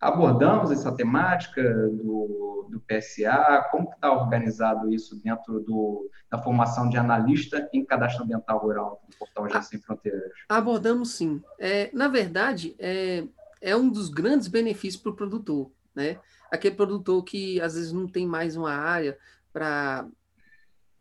abordamos 0.00 0.70
essa 0.70 0.90
temática 0.92 1.62
do, 1.62 2.68
do 2.68 2.80
PSA, 2.80 3.68
como 3.70 3.90
está 3.90 4.12
organizado 4.12 4.92
isso 4.92 5.14
dentro 5.22 5.60
do, 5.60 6.10
da 6.30 6.38
formação 6.38 6.88
de 6.88 6.96
analista 6.96 7.68
em 7.72 7.84
cadastro 7.84 8.24
ambiental 8.24 8.58
rural 8.58 9.02
no 9.08 9.16
portal 9.16 9.48
Já 9.48 9.62
Sem 9.62 9.78
Fronteiras? 9.78 10.32
Abordamos 10.48 11.14
sim. 11.14 11.40
É, 11.58 11.90
na 11.92 12.08
verdade, 12.08 12.74
é, 12.78 13.24
é 13.60 13.76
um 13.76 13.88
dos 13.88 14.08
grandes 14.08 14.48
benefícios 14.48 15.00
para 15.00 15.12
o 15.12 15.16
produtor 15.16 15.70
né? 15.94 16.18
Aquele 16.50 16.74
produtor 16.74 17.22
que 17.24 17.60
às 17.60 17.74
vezes 17.74 17.92
não 17.92 18.06
tem 18.06 18.26
mais 18.26 18.56
uma 18.56 18.72
área 18.72 19.18
para 19.52 20.06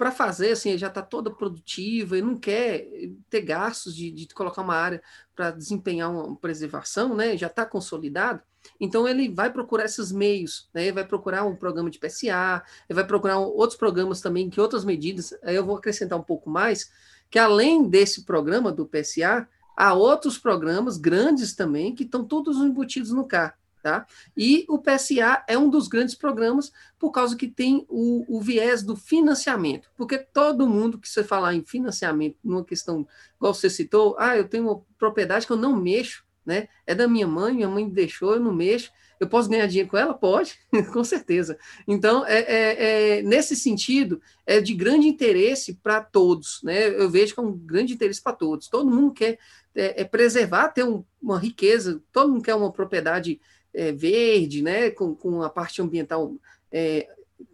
para 0.01 0.11
fazer, 0.11 0.53
assim, 0.53 0.75
já 0.79 0.87
está 0.87 1.03
toda 1.03 1.29
produtiva 1.29 2.17
e 2.17 2.23
não 2.23 2.35
quer 2.35 2.87
ter 3.29 3.41
gastos 3.41 3.95
de, 3.95 4.09
de 4.09 4.27
colocar 4.33 4.63
uma 4.63 4.73
área 4.73 4.99
para 5.35 5.51
desempenhar 5.51 6.11
uma 6.11 6.35
preservação, 6.35 7.15
né? 7.15 7.37
Já 7.37 7.45
está 7.45 7.67
consolidado. 7.67 8.41
Então 8.79 9.07
ele 9.07 9.29
vai 9.29 9.53
procurar 9.53 9.85
esses 9.85 10.11
meios, 10.11 10.67
né? 10.73 10.85
Ele 10.85 10.93
vai 10.93 11.05
procurar 11.05 11.43
um 11.43 11.55
programa 11.55 11.87
de 11.87 11.99
PSA, 11.99 12.63
ele 12.89 12.95
vai 12.95 13.05
procurar 13.05 13.37
outros 13.37 13.77
programas 13.77 14.21
também, 14.21 14.49
que 14.49 14.59
outras 14.59 14.83
medidas. 14.83 15.35
Aí 15.43 15.55
eu 15.55 15.63
vou 15.63 15.77
acrescentar 15.77 16.17
um 16.17 16.23
pouco 16.23 16.49
mais, 16.49 16.91
que 17.29 17.37
além 17.37 17.87
desse 17.87 18.25
programa 18.25 18.71
do 18.71 18.87
PSA, 18.87 19.47
há 19.77 19.93
outros 19.93 20.35
programas 20.35 20.97
grandes 20.97 21.53
também 21.55 21.93
que 21.93 22.05
estão 22.05 22.25
todos 22.25 22.57
embutidos 22.57 23.11
no 23.11 23.27
CAR. 23.27 23.55
Tá? 23.81 24.05
E 24.37 24.63
o 24.69 24.77
PSA 24.77 25.43
é 25.47 25.57
um 25.57 25.67
dos 25.67 25.87
grandes 25.87 26.13
programas 26.13 26.71
por 26.99 27.11
causa 27.11 27.35
que 27.35 27.47
tem 27.47 27.83
o, 27.89 28.37
o, 28.37 28.39
viés 28.39 28.83
do 28.83 28.95
financiamento. 28.95 29.89
Porque 29.97 30.19
todo 30.19 30.67
mundo 30.67 30.99
que 30.99 31.09
você 31.09 31.23
falar 31.23 31.55
em 31.55 31.65
financiamento, 31.65 32.37
numa 32.43 32.63
questão, 32.63 33.07
igual 33.37 33.55
você 33.55 33.71
citou, 33.71 34.15
ah, 34.19 34.37
eu 34.37 34.47
tenho 34.47 34.65
uma 34.65 34.81
propriedade 34.99 35.47
que 35.47 35.51
eu 35.51 35.57
não 35.57 35.75
mexo, 35.75 36.23
né? 36.45 36.67
É 36.85 36.93
da 36.93 37.07
minha 37.07 37.27
mãe, 37.27 37.55
minha 37.55 37.69
mãe 37.69 37.89
deixou, 37.89 38.35
eu 38.35 38.39
não 38.39 38.53
mexo. 38.53 38.91
Eu 39.19 39.27
posso 39.27 39.49
ganhar 39.49 39.67
dinheiro 39.67 39.89
com 39.89 39.97
ela? 39.97 40.13
Pode, 40.13 40.59
com 40.93 41.03
certeza. 41.03 41.57
Então, 41.87 42.25
é, 42.25 42.39
é, 42.39 43.17
é, 43.17 43.21
nesse 43.21 43.55
sentido, 43.55 44.19
é 44.47 44.59
de 44.59 44.73
grande 44.73 45.07
interesse 45.07 45.75
para 45.75 46.01
todos. 46.01 46.59
Né? 46.63 46.87
Eu 46.87 47.09
vejo 47.09 47.33
que 47.33 47.39
é 47.39 47.43
um 47.43 47.55
grande 47.55 47.93
interesse 47.93 48.21
para 48.21 48.33
todos. 48.33 48.67
Todo 48.67 48.89
mundo 48.89 49.13
quer 49.13 49.37
é, 49.75 50.01
é 50.01 50.03
preservar, 50.03 50.69
ter 50.69 50.83
um, 50.83 51.03
uma 51.21 51.39
riqueza, 51.39 52.01
todo 52.11 52.31
mundo 52.31 52.43
quer 52.43 52.55
uma 52.55 52.71
propriedade 52.71 53.39
é, 53.73 53.91
verde, 53.91 54.61
né, 54.61 54.89
com, 54.91 55.15
com 55.15 55.41
a 55.41 55.49
parte 55.49 55.81
ambiental 55.81 56.35
é, 56.71 57.07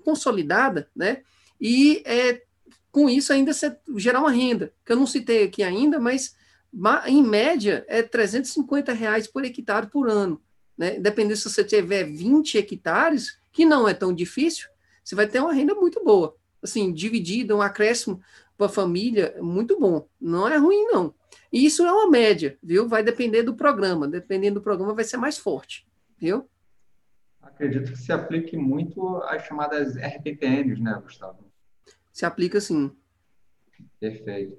consolidada, 0.04 0.90
né, 0.96 1.22
e 1.60 2.02
é, 2.06 2.42
com 2.92 3.10
isso 3.10 3.32
ainda 3.32 3.52
gerar 3.96 4.20
uma 4.20 4.32
renda, 4.32 4.74
que 4.86 4.92
eu 4.92 4.96
não 4.96 5.08
citei 5.08 5.44
aqui 5.44 5.64
ainda, 5.64 6.00
mas 6.00 6.36
em 7.08 7.24
média 7.24 7.86
é 7.88 8.02
350 8.02 8.94
reais 8.94 9.28
por 9.28 9.46
hectare 9.46 9.88
por 9.88 10.10
ano, 10.10 10.42
né, 10.78 11.00
dependendo 11.00 11.38
se 11.38 11.50
você 11.50 11.64
tiver 11.64 12.04
20 12.04 12.58
hectares, 12.58 13.40
que 13.52 13.66
não 13.66 13.88
é 13.88 13.94
tão 13.94 14.14
difícil, 14.14 14.68
você 15.04 15.16
vai 15.16 15.28
ter 15.28 15.40
uma 15.40 15.54
renda 15.54 15.74
muito 15.74 16.04
boa, 16.04 16.36
assim, 16.62 16.92
dividida, 16.92 17.56
um 17.56 17.62
acréscimo 17.62 18.22
para 18.58 18.68
a 18.68 18.70
família, 18.70 19.36
muito 19.40 19.80
bom, 19.80 20.08
não 20.20 20.48
é 20.48 20.58
ruim 20.58 20.84
não. 20.86 21.14
E 21.54 21.66
isso 21.66 21.86
é 21.86 21.92
uma 21.92 22.10
média, 22.10 22.58
viu? 22.62 22.90
Vai 22.90 23.04
depender 23.04 23.42
do 23.42 23.56
programa, 23.56 24.08
dependendo 24.08 24.60
do 24.60 24.64
programa 24.64 24.94
vai 24.94 25.06
ser 25.06 25.16
mais 25.16 25.38
forte 25.38 25.87
viu? 26.20 26.50
Acredito 27.42 27.92
que 27.92 27.98
se 27.98 28.12
aplique 28.12 28.58
muito 28.58 29.18
às 29.24 29.44
chamadas 29.44 29.96
RPPNs, 29.96 30.82
né, 30.82 31.00
Gustavo? 31.02 31.46
Se 32.12 32.26
aplica 32.26 32.60
sim. 32.60 32.92
Perfeito. 34.00 34.58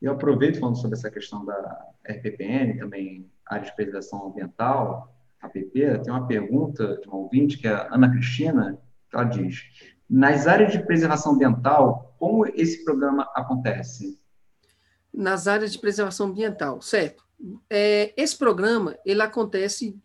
Eu 0.00 0.12
aproveito 0.12 0.60
falando 0.60 0.76
sobre 0.76 0.96
essa 0.96 1.10
questão 1.10 1.44
da 1.44 1.86
RPPN, 2.08 2.78
também 2.78 3.30
área 3.44 3.64
de 3.64 3.74
preservação 3.74 4.28
ambiental, 4.28 5.14
APP, 5.40 6.00
tem 6.02 6.12
uma 6.12 6.26
pergunta 6.26 6.98
de 7.00 7.08
uma 7.08 7.16
ouvinte, 7.16 7.58
que 7.58 7.66
é 7.66 7.72
a 7.72 7.94
Ana 7.94 8.10
Cristina, 8.10 8.78
que 9.08 9.16
ela 9.16 9.24
diz, 9.24 9.62
nas 10.08 10.46
áreas 10.46 10.72
de 10.72 10.84
preservação 10.84 11.32
ambiental, 11.32 12.14
como 12.18 12.46
esse 12.46 12.84
programa 12.84 13.30
acontece? 13.34 14.18
Nas 15.12 15.46
áreas 15.46 15.72
de 15.72 15.78
preservação 15.78 16.28
ambiental, 16.28 16.80
certo. 16.80 17.24
É, 17.70 18.12
esse 18.16 18.36
programa, 18.36 18.98
ele 19.04 19.22
acontece 19.22 19.96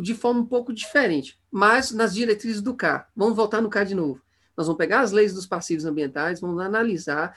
de 0.00 0.14
forma 0.14 0.40
um 0.40 0.46
pouco 0.46 0.72
diferente, 0.72 1.40
mas 1.50 1.90
nas 1.90 2.14
diretrizes 2.14 2.62
do 2.62 2.74
CAR. 2.74 3.10
Vamos 3.14 3.36
voltar 3.36 3.60
no 3.60 3.70
CAR 3.70 3.84
de 3.84 3.94
novo. 3.94 4.20
Nós 4.56 4.66
vamos 4.66 4.78
pegar 4.78 5.00
as 5.00 5.12
leis 5.12 5.32
dos 5.32 5.46
passivos 5.46 5.84
ambientais, 5.84 6.40
vamos 6.40 6.60
analisar 6.60 7.36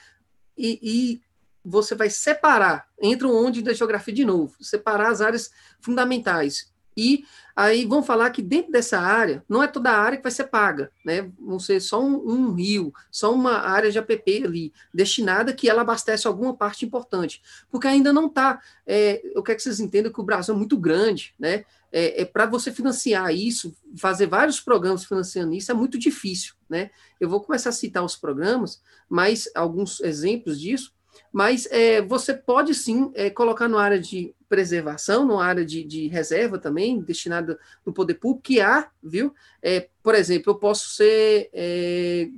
e, 0.56 0.78
e 0.82 1.22
você 1.64 1.94
vai 1.94 2.08
separar, 2.08 2.88
entra 3.00 3.26
onde 3.26 3.62
da 3.62 3.72
geografia 3.72 4.14
de 4.14 4.24
novo, 4.24 4.56
separar 4.62 5.10
as 5.10 5.20
áreas 5.20 5.50
fundamentais. 5.80 6.72
E 6.96 7.24
aí 7.54 7.84
vão 7.84 8.02
falar 8.02 8.30
que 8.30 8.40
dentro 8.40 8.72
dessa 8.72 8.98
área, 8.98 9.44
não 9.48 9.62
é 9.62 9.68
toda 9.68 9.90
a 9.90 9.98
área 9.98 10.16
que 10.16 10.22
vai 10.22 10.32
ser 10.32 10.44
paga, 10.44 10.90
né? 11.04 11.30
Vão 11.38 11.58
ser 11.58 11.80
só 11.80 12.02
um, 12.02 12.16
um 12.26 12.52
rio, 12.54 12.92
só 13.10 13.32
uma 13.34 13.58
área 13.58 13.90
de 13.90 13.98
APP 13.98 14.44
ali, 14.44 14.72
destinada 14.94 15.52
que 15.52 15.68
ela 15.68 15.82
abastece 15.82 16.26
alguma 16.26 16.56
parte 16.56 16.84
importante. 16.86 17.42
Porque 17.70 17.86
ainda 17.86 18.12
não 18.12 18.26
está. 18.26 18.60
É, 18.86 19.20
eu 19.34 19.42
quero 19.42 19.56
que 19.56 19.62
vocês 19.62 19.80
entendam 19.80 20.12
que 20.12 20.20
o 20.20 20.24
Brasil 20.24 20.54
é 20.54 20.58
muito 20.58 20.78
grande, 20.78 21.34
né? 21.38 21.64
é, 21.96 22.20
é 22.20 22.24
para 22.26 22.44
você 22.44 22.70
financiar 22.70 23.34
isso, 23.34 23.74
fazer 23.96 24.26
vários 24.26 24.60
programas 24.60 25.06
financiando 25.06 25.54
isso, 25.54 25.72
é 25.72 25.74
muito 25.74 25.98
difícil, 25.98 26.54
né? 26.68 26.90
Eu 27.18 27.26
vou 27.26 27.40
começar 27.40 27.70
a 27.70 27.72
citar 27.72 28.04
os 28.04 28.14
programas, 28.14 28.82
mas 29.08 29.48
alguns 29.54 30.00
exemplos 30.00 30.60
disso. 30.60 30.94
Mas 31.32 31.66
é, 31.70 32.02
você 32.02 32.34
pode 32.34 32.74
sim 32.74 33.10
é, 33.14 33.30
colocar 33.30 33.66
na 33.66 33.80
área 33.80 33.98
de 33.98 34.34
preservação, 34.48 35.24
numa 35.24 35.44
área 35.44 35.64
de, 35.64 35.84
de 35.84 36.08
reserva 36.08 36.58
também, 36.58 37.00
destinada 37.00 37.58
no 37.84 37.92
poder 37.92 38.14
público, 38.14 38.42
que 38.42 38.60
há, 38.60 38.88
viu? 39.02 39.34
É, 39.62 39.88
por 40.02 40.14
exemplo, 40.14 40.52
eu 40.52 40.56
posso 40.56 40.90
ser. 40.90 41.50
É, 41.52 42.28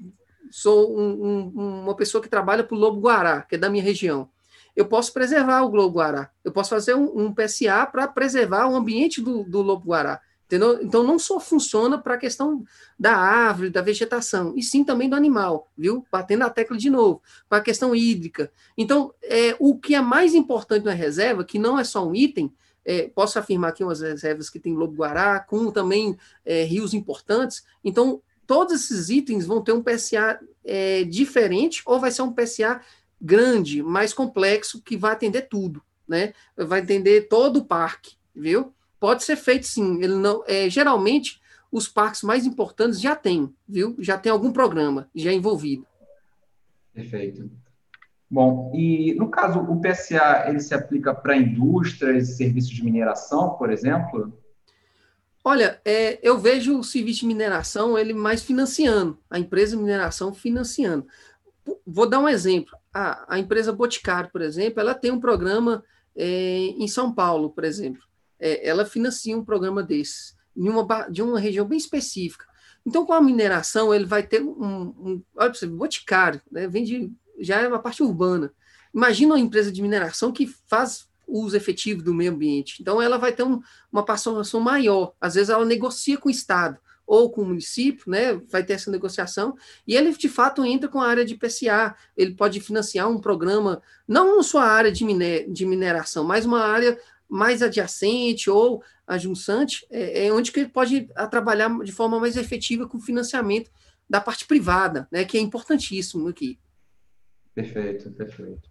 sou 0.51 0.99
um, 0.99 1.53
um, 1.55 1.83
uma 1.83 1.95
pessoa 1.95 2.23
que 2.23 2.29
trabalha 2.29 2.65
para 2.65 2.75
o 2.75 2.79
Lobo 2.79 3.01
Guará, 3.01 3.43
que 3.43 3.57
é 3.57 3.59
da 3.59 3.69
minha 3.69 3.83
região. 3.83 4.29
Eu 4.75 4.87
posso 4.87 5.13
preservar 5.13 5.63
o 5.63 5.75
Lobo 5.75 5.97
Guará. 5.97 6.31
Eu 6.45 6.53
posso 6.53 6.71
fazer 6.71 6.95
um, 6.95 7.27
um 7.27 7.35
PSA 7.35 7.85
para 7.87 8.07
preservar 8.07 8.69
o 8.69 8.77
ambiente 8.77 9.21
do, 9.21 9.43
do 9.45 9.61
Lobo 9.61 9.87
Guará. 9.87 10.21
Entendeu? 10.49 10.81
Então, 10.83 11.03
não 11.03 11.19
só 11.19 11.39
funciona 11.39 11.99
para 11.99 12.15
a 12.15 12.19
questão 12.19 12.65
da 12.99 13.15
árvore, 13.15 13.69
da 13.69 13.83
vegetação, 13.83 14.55
e 14.57 14.63
sim 14.63 14.83
também 14.83 15.07
do 15.07 15.15
animal, 15.15 15.71
viu? 15.77 16.07
Batendo 16.11 16.43
a 16.43 16.49
tecla 16.49 16.75
de 16.75 16.89
novo, 16.89 17.21
para 17.47 17.59
a 17.59 17.63
questão 17.63 17.95
hídrica. 17.95 18.51
Então, 18.77 19.13
é, 19.23 19.55
o 19.59 19.79
que 19.79 19.95
é 19.95 20.01
mais 20.01 20.35
importante 20.35 20.87
na 20.87 20.93
reserva, 20.93 21.45
que 21.45 21.59
não 21.59 21.79
é 21.79 21.85
só 21.85 22.09
um 22.09 22.15
item, 22.15 22.51
é, 22.83 23.11
posso 23.15 23.39
afirmar 23.39 23.69
aqui 23.69 23.85
umas 23.85 24.01
reservas 24.01 24.49
que 24.49 24.59
tem 24.59 24.75
lobo-guará, 24.75 25.39
com 25.39 25.71
também 25.71 26.17
é, 26.47 26.65
rios 26.65 26.95
importantes. 26.95 27.63
Então, 27.85 28.23
todos 28.47 28.73
esses 28.73 29.11
itens 29.11 29.45
vão 29.45 29.63
ter 29.63 29.73
um 29.73 29.83
PSA 29.83 30.41
é, 30.65 31.05
diferente, 31.05 31.83
ou 31.85 32.01
vai 32.01 32.11
ser 32.11 32.23
um 32.23 32.33
PSA 32.33 32.81
grande, 33.21 33.83
mais 33.83 34.15
complexo, 34.15 34.81
que 34.81 34.97
vai 34.97 35.13
atender 35.13 35.43
tudo, 35.43 35.83
né? 36.09 36.33
Vai 36.57 36.81
atender 36.81 37.29
todo 37.29 37.59
o 37.59 37.65
parque, 37.67 38.17
viu? 38.35 38.73
Pode 39.01 39.25
ser 39.25 39.37
feito 39.37 39.67
sim. 39.67 40.03
Ele 40.03 40.15
não, 40.15 40.43
é, 40.47 40.69
geralmente, 40.69 41.41
os 41.71 41.89
parques 41.89 42.23
mais 42.23 42.47
importantes 42.47 43.01
já 43.01 43.15
têm, 43.15 43.55
viu? 43.69 43.97
Já 43.99 44.19
tem 44.19 44.33
algum 44.33 44.53
programa 44.53 45.09
já 45.15 45.33
envolvido. 45.33 45.87
Perfeito. 46.93 47.51
Bom, 48.31 48.73
e 48.75 49.15
no 49.15 49.31
caso, 49.31 49.61
o 49.61 49.81
PSA, 49.81 50.47
ele 50.49 50.61
se 50.61 50.75
aplica 50.75 51.15
para 51.15 51.37
indústrias 51.37 52.29
e 52.29 52.37
serviços 52.37 52.71
de 52.71 52.85
mineração, 52.85 53.51
por 53.51 53.71
exemplo? 53.71 54.33
Olha, 55.43 55.81
é, 55.85 56.19
eu 56.23 56.37
vejo 56.39 56.79
o 56.79 56.85
serviço 56.85 57.21
de 57.21 57.27
mineração 57.27 57.97
ele 57.97 58.13
mais 58.13 58.43
financiando, 58.43 59.19
a 59.31 59.39
empresa 59.39 59.77
de 59.77 59.83
mineração 59.83 60.35
financiando. 60.35 61.07
Vou 61.87 62.09
dar 62.09 62.19
um 62.19 62.29
exemplo. 62.29 62.77
A, 62.93 63.35
a 63.35 63.39
empresa 63.39 63.73
Boticário, 63.73 64.31
por 64.31 64.43
exemplo, 64.43 64.81
ela 64.81 64.95
tem 64.95 65.11
um 65.11 65.21
programa 65.21 65.83
é, 66.15 66.59
em 66.77 66.89
São 66.89 67.15
Paulo, 67.15 67.51
por 67.51 67.65
exemplo 67.65 68.08
é, 68.41 68.69
ela 68.69 68.85
financia 68.85 69.37
um 69.37 69.45
programa 69.45 69.83
desse, 69.83 70.35
em 70.57 70.69
uma, 70.69 71.09
de 71.09 71.23
uma 71.23 71.39
região 71.39 71.67
bem 71.67 71.79
específica. 71.79 72.47
Então, 72.87 73.05
com 73.05 73.13
a 73.13 73.21
mineração, 73.21 73.95
ele 73.95 74.07
vai 74.07 74.23
ter 74.23 74.43
um. 74.43 74.95
um 74.99 75.23
olha 75.37 75.51
para 75.51 75.55
você, 75.55 75.67
boticário, 75.67 76.41
né? 76.51 76.67
vem 76.67 76.85
de, 76.85 77.13
já 77.39 77.61
é 77.61 77.69
uma 77.69 77.79
parte 77.79 78.03
urbana. 78.03 78.53
Imagina 78.95 79.35
uma 79.35 79.41
empresa 79.41 79.71
de 79.71 79.83
mineração 79.83 80.33
que 80.33 80.47
faz 80.67 81.07
uso 81.27 81.57
efetivo 81.57 82.03
do 82.03 82.15
meio 82.15 82.33
ambiente. 82.33 82.81
Então, 82.81 83.03
ela 83.03 83.19
vai 83.19 83.33
ter 83.33 83.43
um, 83.43 83.61
uma 83.93 84.05
participação 84.05 84.61
maior. 84.61 85.13
Às 85.21 85.35
vezes, 85.35 85.51
ela 85.51 85.65
negocia 85.65 86.17
com 86.17 86.29
o 86.29 86.33
Estado 86.33 86.79
ou 87.09 87.31
com 87.31 87.41
o 87.41 87.47
município, 87.47 88.11
né? 88.11 88.35
Vai 88.51 88.63
ter 88.63 88.75
essa 88.75 88.91
negociação 88.91 89.57
e 89.87 89.97
ele 89.97 90.13
de 90.13 90.29
fato 90.29 90.63
entra 90.63 90.91
com 90.91 91.01
a 91.01 91.09
área 91.09 91.25
de 91.25 91.35
PCA. 91.35 91.97
Ele 92.15 92.35
pode 92.35 92.61
financiar 92.61 93.09
um 93.09 93.19
programa, 93.19 93.83
não 94.07 94.37
na 94.37 94.43
sua 94.43 94.65
área 94.65 94.93
de, 94.93 95.07
miner, 95.07 95.51
de 95.51 95.65
mineração, 95.65 96.23
mas 96.23 96.45
uma 96.45 96.61
área 96.61 97.01
mais 97.29 97.63
adjacente 97.63 98.49
ou 98.49 98.83
adjunçante, 99.07 99.87
é, 99.91 100.27
é 100.27 100.33
onde 100.33 100.51
que 100.51 100.61
ele 100.61 100.69
pode 100.69 101.09
trabalhar 101.31 101.69
de 101.83 101.93
forma 101.93 102.19
mais 102.19 102.37
efetiva 102.37 102.89
com 102.89 102.99
o 102.99 103.01
financiamento 103.01 103.71
da 104.09 104.21
parte 104.21 104.47
privada, 104.47 105.07
né, 105.13 105.25
que 105.25 105.37
é 105.37 105.41
importantíssimo 105.41 106.29
aqui. 106.29 106.59
Perfeito, 107.55 108.11
perfeito. 108.13 108.71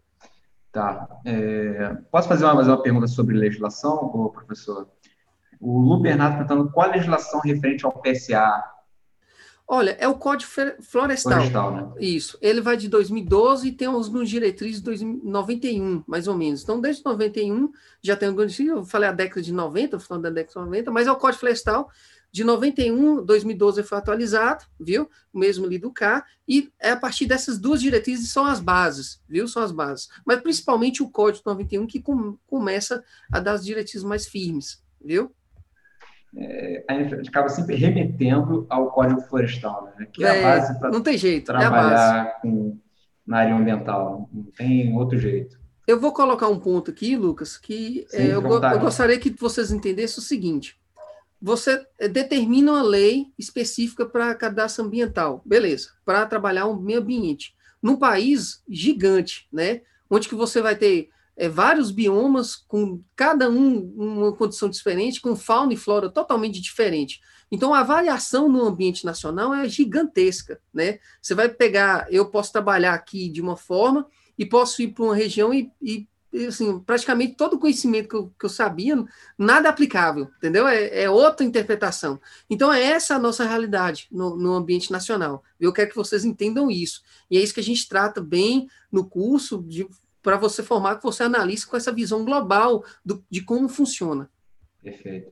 Tá. 0.71 1.07
É, 1.25 1.95
posso 2.11 2.27
fazer 2.27 2.45
uma, 2.45 2.55
mais 2.55 2.67
uma 2.67 2.81
pergunta 2.81 3.07
sobre 3.07 3.35
legislação, 3.35 4.09
professor? 4.31 4.89
O 5.59 5.79
Lu 5.79 6.01
Bernardo 6.01 6.37
perguntando 6.37 6.71
qual 6.71 6.87
a 6.87 6.91
legislação 6.91 7.39
referente 7.39 7.85
ao 7.85 8.01
PSA 8.01 8.63
Olha, 9.69 9.97
é 9.99 10.07
o 10.07 10.15
Código 10.15 10.49
Florestal. 10.49 11.33
Florestal, 11.33 11.75
né? 11.75 11.93
Isso. 11.99 12.37
Ele 12.41 12.61
vai 12.61 12.77
de 12.77 12.87
2012 12.87 13.67
e 13.67 13.71
tem 13.73 13.89
os 13.89 14.29
diretrizes 14.29 14.77
de 14.77 14.85
2091, 14.85 16.03
mais 16.07 16.27
ou 16.27 16.37
menos. 16.37 16.63
Então, 16.63 16.79
desde 16.79 17.03
91 17.03 17.69
já 18.01 18.15
tem 18.15 18.29
alguns. 18.29 18.57
Eu 18.59 18.85
falei 18.85 19.09
a 19.09 19.11
década 19.11 19.41
de 19.41 19.51
90, 19.51 19.99
falando 19.99 20.23
da 20.23 20.29
década 20.29 20.61
de 20.61 20.65
90, 20.65 20.91
mas 20.91 21.07
é 21.07 21.11
o 21.11 21.17
Código 21.17 21.41
Florestal 21.41 21.89
de 22.31 22.43
91, 22.43 23.23
2012 23.23 23.83
foi 23.83 23.97
atualizado, 23.97 24.65
viu? 24.79 25.09
O 25.33 25.39
mesmo 25.39 25.65
ali 25.65 25.77
do 25.77 25.91
K, 25.91 26.23
e 26.47 26.71
é 26.79 26.91
a 26.91 26.97
partir 26.97 27.25
dessas 27.25 27.57
duas 27.57 27.81
diretrizes 27.81 28.31
são 28.31 28.45
as 28.45 28.59
bases, 28.59 29.21
viu? 29.27 29.47
São 29.47 29.63
as 29.63 29.71
bases. 29.71 30.09
Mas 30.25 30.41
principalmente 30.41 31.01
o 31.01 31.09
Código 31.09 31.43
91 31.45 31.87
que 31.87 32.01
com, 32.01 32.37
começa 32.45 33.03
a 33.31 33.39
dar 33.39 33.53
as 33.53 33.65
diretrizes 33.65 34.03
mais 34.03 34.27
firmes, 34.27 34.83
viu? 35.03 35.33
É, 36.35 36.83
a 36.87 36.93
gente 36.93 37.29
acaba 37.29 37.49
sempre 37.49 37.75
remetendo 37.75 38.65
ao 38.69 38.91
Código 38.91 39.21
Florestal, 39.21 39.93
né? 39.97 40.07
que 40.11 40.23
é, 40.23 40.27
é 40.27 40.43
a 40.43 40.55
base 40.55 40.79
para 40.79 40.89
é 40.89 41.39
trabalhar 41.39 42.25
é 42.25 42.41
com, 42.41 42.77
na 43.25 43.39
área 43.39 43.55
ambiental. 43.55 44.29
Não 44.33 44.43
tem 44.43 44.95
outro 44.95 45.17
jeito. 45.17 45.57
Eu 45.87 45.99
vou 45.99 46.11
colocar 46.11 46.49
um 46.49 46.59
ponto 46.59 46.91
aqui, 46.91 47.15
Lucas, 47.15 47.57
que 47.57 48.05
Sim, 48.09 48.17
é, 48.17 48.25
eu, 48.27 48.41
eu, 48.41 48.79
gostaria 48.79 49.17
que 49.17 49.33
vocês 49.39 49.71
entendessem 49.71 50.19
o 50.19 50.21
seguinte. 50.21 50.77
Você 51.41 51.85
é, 51.97 52.09
determina 52.09 52.73
uma 52.73 52.81
lei 52.81 53.27
específica 53.37 54.05
para 54.05 54.35
cadastro 54.35 54.83
ambiental, 54.85 55.41
beleza, 55.45 55.89
para 56.03 56.25
trabalhar 56.25 56.65
o 56.65 56.79
meio 56.79 56.99
ambiente. 56.99 57.55
Num 57.81 57.95
país 57.95 58.61
gigante, 58.67 59.47
né? 59.51 59.81
Onde 60.09 60.27
que 60.27 60.35
você 60.35 60.61
vai 60.61 60.75
ter 60.75 61.09
é, 61.37 61.47
vários 61.47 61.91
biomas, 61.91 62.55
com 62.55 62.99
cada 63.15 63.47
um 63.47 63.93
uma 63.95 64.33
condição 64.33 64.67
diferente, 64.67 65.21
com 65.21 65.35
fauna 65.35 65.73
e 65.73 65.77
flora 65.77 66.09
totalmente 66.09 66.59
diferente. 66.59 67.21
Então, 67.51 67.73
a 67.73 67.83
variação 67.83 68.49
no 68.49 68.63
ambiente 68.63 69.05
nacional 69.05 69.53
é 69.53 69.69
gigantesca, 69.69 70.59
né? 70.73 70.99
Você 71.21 71.35
vai 71.35 71.47
pegar, 71.47 72.07
eu 72.11 72.25
posso 72.25 72.51
trabalhar 72.51 72.93
aqui 72.93 73.29
de 73.29 73.39
uma 73.39 73.55
forma 73.55 74.07
e 74.37 74.45
posso 74.45 74.81
ir 74.81 74.89
para 74.89 75.03
uma 75.03 75.15
região 75.15 75.53
e, 75.53 75.71
e 75.81 76.07
assim, 76.47 76.79
praticamente 76.79 77.35
todo 77.35 77.53
o 77.53 77.59
conhecimento 77.59 78.09
que 78.09 78.15
eu, 78.15 78.33
que 78.37 78.45
eu 78.45 78.49
sabia, 78.49 79.03
nada 79.37 79.69
aplicável, 79.69 80.29
entendeu? 80.37 80.67
É, 80.67 81.03
é, 81.03 81.09
outra 81.09 81.45
interpretação. 81.45 82.19
Então, 82.49 82.73
é 82.73 82.83
essa 82.83 83.15
a 83.15 83.19
nossa 83.19 83.45
realidade 83.45 84.07
no, 84.11 84.35
no 84.35 84.53
ambiente 84.53 84.91
nacional. 84.91 85.43
Eu 85.59 85.71
quero 85.71 85.89
que 85.89 85.95
vocês 85.95 86.25
entendam 86.25 86.69
isso. 86.69 87.01
E 87.29 87.37
é 87.37 87.41
isso 87.41 87.53
que 87.53 87.59
a 87.59 87.63
gente 87.63 87.87
trata 87.87 88.19
bem 88.21 88.67
no 88.91 89.05
curso, 89.05 89.63
de 89.65 89.87
para 90.27 90.35
você 90.35 90.61
formar 90.61 90.97
que 90.97 91.03
você 91.03 91.23
analista 91.23 91.71
com 91.71 91.77
essa 91.77 91.89
visão 91.89 92.25
global 92.25 92.83
do, 93.05 93.23
de 93.29 93.41
como 93.41 93.69
funciona. 93.69 94.29
Perfeito. 94.83 95.31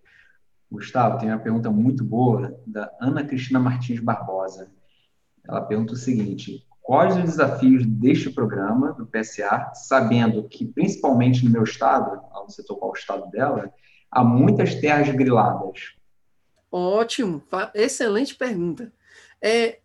Gustavo, 0.72 1.18
tem 1.18 1.28
uma 1.28 1.38
pergunta 1.38 1.70
muito 1.70 2.02
boa 2.02 2.58
da 2.66 2.90
Ana 3.02 3.22
Cristina 3.26 3.60
Martins 3.60 4.00
Barbosa. 4.00 4.72
Ela 5.46 5.60
pergunta 5.64 5.92
o 5.92 5.98
seguinte: 5.98 6.66
quais 6.82 7.14
os 7.18 7.24
desafios 7.24 7.86
deste 7.86 8.30
programa 8.30 8.94
do 8.94 9.06
PSA, 9.06 9.74
sabendo 9.74 10.48
que, 10.48 10.64
principalmente 10.64 11.44
no 11.44 11.52
meu 11.52 11.64
estado, 11.64 12.22
não 12.34 12.48
sei 12.48 12.64
qual 12.64 12.92
o 12.92 12.96
estado 12.96 13.30
dela, 13.30 13.70
há 14.10 14.24
muitas 14.24 14.76
terras 14.76 15.14
griladas? 15.14 15.94
Ótimo, 16.72 17.44
excelente 17.74 18.34
pergunta. 18.34 18.94
É, 19.42 19.80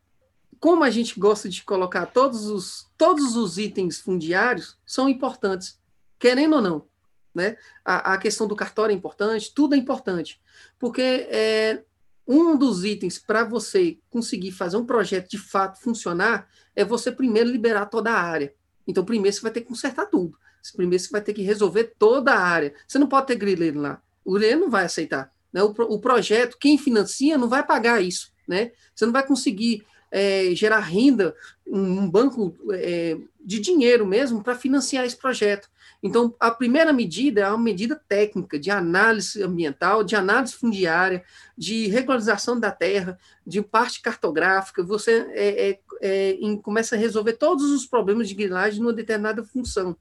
como 0.61 0.85
a 0.85 0.91
gente 0.91 1.19
gosta 1.19 1.49
de 1.49 1.65
colocar 1.65 2.05
todos 2.07 2.47
os, 2.47 2.87
todos 2.99 3.35
os 3.35 3.57
itens 3.57 3.99
fundiários, 3.99 4.79
são 4.85 5.09
importantes, 5.09 5.81
querendo 6.19 6.57
ou 6.57 6.63
não. 6.63 6.87
Né? 7.35 7.57
A, 7.83 8.13
a 8.15 8.19
questão 8.19 8.47
do 8.47 8.55
cartório 8.55 8.93
é 8.93 8.97
importante, 8.97 9.55
tudo 9.55 9.75
é 9.75 9.79
importante. 9.79 10.39
Porque 10.79 11.01
é, 11.01 11.83
um 12.29 12.57
dos 12.57 12.85
itens 12.85 13.19
para 13.19 13.43
você 13.43 13.99
conseguir 14.11 14.53
fazer 14.53 14.77
um 14.77 14.85
projeto 14.85 15.31
de 15.31 15.39
fato 15.39 15.81
funcionar 15.81 16.47
é 16.77 16.85
você 16.85 17.11
primeiro 17.11 17.51
liberar 17.51 17.87
toda 17.87 18.13
a 18.13 18.21
área. 18.21 18.55
Então, 18.87 19.05
primeiro 19.05 19.35
você 19.35 19.43
vai 19.43 19.51
ter 19.51 19.63
que 19.63 19.69
consertar 19.69 20.07
tudo. 20.07 20.37
Primeiro 20.77 21.03
você 21.03 21.11
vai 21.11 21.23
ter 21.23 21.33
que 21.33 21.43
resolver 21.43 21.95
toda 21.99 22.35
a 22.35 22.39
área. 22.39 22.75
Você 22.87 22.99
não 22.99 23.07
pode 23.07 23.29
ter 23.29 23.37
grileiro 23.37 23.81
lá. 23.81 24.03
O 24.23 24.35
grileiro 24.35 24.61
não 24.61 24.71
vai 24.71 24.85
aceitar. 24.85 25.33
Né? 25.51 25.63
O, 25.63 25.69
o 25.71 25.99
projeto, 25.99 26.59
quem 26.59 26.77
financia, 26.77 27.39
não 27.39 27.49
vai 27.49 27.65
pagar 27.67 28.03
isso. 28.03 28.31
Né? 28.47 28.73
Você 28.95 29.07
não 29.07 29.13
vai 29.13 29.27
conseguir 29.27 29.87
é, 30.11 30.55
gerar 30.55 30.81
renda, 30.81 31.35
um, 31.67 32.09
banco 32.11 32.57
é, 32.73 33.17
de 33.41 33.61
dinheiro 33.61 34.07
mesmo 34.07 34.43
para 34.43 34.55
financiar 34.55 35.05
esse 35.05 35.17
projeto. 35.17 35.69
Então, 36.03 36.35
a 36.41 36.51
primeira 36.51 36.93
medida 36.93 37.43
é 37.43 37.49
uma 37.49 37.59
medida 37.59 37.95
técnica 38.09 38.59
de 38.59 38.71
análise 38.71 39.43
ambiental, 39.43 40.03
de 40.03 40.17
análise 40.17 40.55
fundiária, 40.55 41.23
de 41.57 41.89
regularização 41.89 42.59
da 42.59 42.71
terra, 42.71 43.19
de 43.47 43.61
parte 43.61 44.01
cartográfica. 44.01 44.83
Você 44.83 45.27
é, 45.33 45.71
é, 45.71 45.81
é 46.01 46.31
em, 46.41 46.57
começa 46.57 46.97
a 46.97 46.99
resolver 46.99 47.35
todos 47.35 47.71
os 47.71 47.87
problemas 47.87 48.29
de 48.29 48.35
grilagem 48.35 48.81
numa 48.81 48.95
determinada 48.95 49.45
função. 49.45 49.97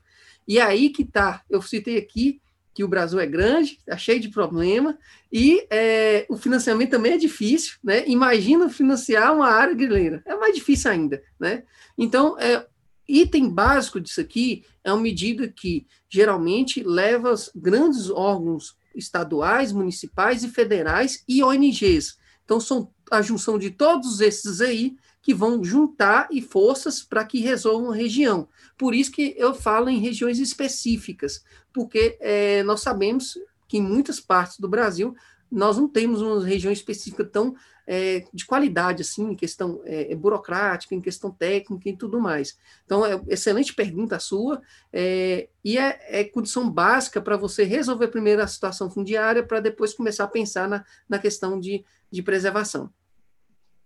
E 0.48 0.58
é 0.58 0.62
aí 0.62 0.90
que 0.90 1.04
está, 1.04 1.44
eu 1.50 1.62
citei 1.62 1.98
aqui 1.98 2.42
que 2.80 2.84
o 2.86 2.88
Brasil 2.88 3.20
é 3.20 3.26
grande, 3.26 3.72
está 3.72 3.98
cheio 3.98 4.22
de 4.22 4.30
problema, 4.30 4.98
e 5.30 5.68
é, 5.70 6.26
o 6.30 6.38
financiamento 6.38 6.92
também 6.92 7.12
é 7.12 7.18
difícil, 7.18 7.74
né? 7.84 8.08
Imagina 8.08 8.70
financiar 8.70 9.36
uma 9.36 9.50
área 9.50 9.74
grileira, 9.74 10.24
é 10.26 10.34
mais 10.34 10.56
difícil 10.56 10.90
ainda, 10.90 11.22
né? 11.38 11.64
Então, 11.98 12.40
é, 12.40 12.66
item 13.06 13.50
básico 13.50 14.00
disso 14.00 14.22
aqui 14.22 14.64
é 14.82 14.94
uma 14.94 15.02
medida 15.02 15.50
que 15.50 15.86
geralmente 16.10 16.82
leva 16.82 17.36
grandes 17.54 18.10
órgãos 18.10 18.78
estaduais, 18.96 19.74
municipais 19.74 20.46
e 20.46 20.48
federais 20.48 21.22
e 21.28 21.44
ONGs. 21.44 22.18
Então, 22.46 22.62
são 22.62 22.94
a 23.12 23.22
junção 23.22 23.60
de 23.60 23.72
todos 23.72 24.22
esses 24.22 24.62
aí 24.62 24.96
que 25.22 25.34
vão 25.34 25.64
juntar 25.64 26.28
e 26.32 26.42
forças 26.42 27.04
para 27.04 27.26
que 27.26 27.40
resolvam 27.40 27.92
a 27.92 27.96
região. 27.96 28.48
Por 28.78 28.96
isso 28.96 29.12
que 29.12 29.36
eu 29.38 29.54
falo 29.54 29.90
em 29.90 30.00
regiões 30.00 30.40
específicas, 30.40 31.44
porque 31.74 32.18
é, 32.20 32.64
nós 32.64 32.82
sabemos 32.82 33.38
que 33.68 33.78
em 33.78 33.82
muitas 33.82 34.20
partes 34.20 34.60
do 34.60 34.68
Brasil 34.68 35.16
nós 35.52 35.78
não 35.78 35.88
temos 35.88 36.22
uma 36.22 36.44
região 36.46 36.72
específica 36.72 37.24
tão 37.26 37.56
é, 37.92 38.24
de 38.32 38.46
qualidade, 38.46 39.02
assim, 39.02 39.32
em 39.32 39.36
questão 39.36 39.82
é, 39.84 40.14
burocrática, 40.14 40.94
em 40.94 41.02
questão 41.02 41.32
técnica 41.32 41.90
e 41.90 41.98
tudo 41.98 42.20
mais. 42.20 42.56
Então, 42.86 43.04
é 43.04 43.20
excelente 43.28 43.74
pergunta 43.74 44.16
a 44.16 44.20
sua, 44.20 44.62
é, 44.94 45.50
e 45.66 45.76
é, 45.76 46.00
é, 46.08 46.24
condição 46.24 46.70
básica 46.70 47.20
para 47.20 47.36
você 47.36 47.64
resolver 47.64 48.10
primeiro 48.10 48.44
a 48.44 48.48
situação 48.48 48.92
fundiária, 48.92 49.42
para 49.42 49.60
depois 49.60 49.92
começar 49.92 50.26
a 50.26 50.28
pensar 50.28 50.70
na, 50.70 50.86
na 51.10 51.18
questão 51.18 51.60
de, 51.60 51.84
de 52.12 52.22
preservação. 52.22 52.92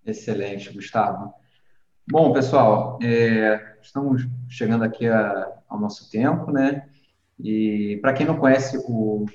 Excelente, 0.05 0.71
Gustavo. 0.73 1.33
Bom, 2.09 2.33
pessoal, 2.33 2.99
é, 3.01 3.77
estamos 3.81 4.27
chegando 4.49 4.83
aqui 4.83 5.07
a, 5.07 5.51
ao 5.69 5.79
nosso 5.79 6.11
tempo, 6.11 6.51
né? 6.51 6.89
E 7.39 7.97
para 8.01 8.13
quem 8.13 8.25
não 8.25 8.37
conhece 8.37 8.77
o 8.85 9.25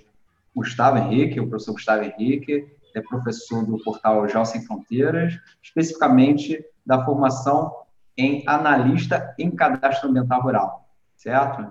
Gustavo 0.54 0.98
Henrique, 0.98 1.40
o 1.40 1.48
professor 1.48 1.72
Gustavo 1.72 2.04
Henrique, 2.04 2.66
é 2.94 3.00
professor 3.00 3.64
do 3.64 3.82
portal 3.82 4.28
JAL 4.28 4.44
Sem 4.44 4.62
Fronteiras, 4.62 5.38
especificamente 5.62 6.62
da 6.84 7.04
formação 7.04 7.72
em 8.16 8.42
analista 8.46 9.34
em 9.38 9.50
cadastro 9.50 10.10
ambiental 10.10 10.42
rural, 10.42 10.88
certo? 11.16 11.66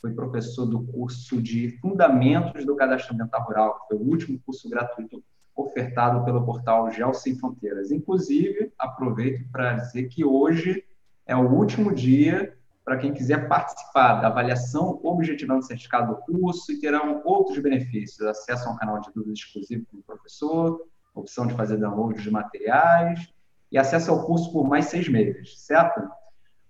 Foi 0.00 0.12
professor 0.12 0.66
do 0.66 0.82
curso 0.82 1.40
de 1.40 1.78
Fundamentos 1.78 2.66
do 2.66 2.74
Cadastro 2.74 3.14
Ambiental 3.14 3.44
Rural, 3.44 3.74
que 3.74 3.86
foi 3.88 3.96
o 3.96 4.10
último 4.10 4.38
curso 4.44 4.68
gratuito 4.68 5.22
ofertado 5.54 6.24
pelo 6.24 6.44
portal 6.44 6.90
Gel 6.90 7.12
Sem 7.12 7.36
Fronteiras. 7.36 7.90
Inclusive, 7.90 8.72
aproveito 8.78 9.44
para 9.50 9.74
dizer 9.74 10.08
que 10.08 10.24
hoje 10.24 10.84
é 11.26 11.36
o 11.36 11.50
último 11.50 11.94
dia 11.94 12.56
para 12.84 12.96
quem 12.96 13.12
quiser 13.12 13.48
participar 13.48 14.20
da 14.20 14.26
avaliação 14.26 14.98
objetivando 15.02 15.60
o 15.60 15.62
certificado 15.62 16.14
do 16.14 16.20
curso 16.22 16.72
e 16.72 16.80
terão 16.80 17.22
outros 17.24 17.58
benefícios, 17.58 18.26
acesso 18.26 18.68
a 18.68 18.72
um 18.72 18.76
canal 18.76 19.00
de 19.00 19.12
dúvidas 19.14 19.38
exclusivo 19.38 19.86
com 19.90 19.98
o 19.98 20.02
professor, 20.02 20.80
opção 21.14 21.46
de 21.46 21.54
fazer 21.54 21.76
download 21.76 22.20
de 22.20 22.30
materiais 22.30 23.32
e 23.70 23.78
acesso 23.78 24.10
ao 24.10 24.26
curso 24.26 24.52
por 24.52 24.68
mais 24.68 24.86
seis 24.86 25.08
meses, 25.08 25.60
certo? 25.60 26.02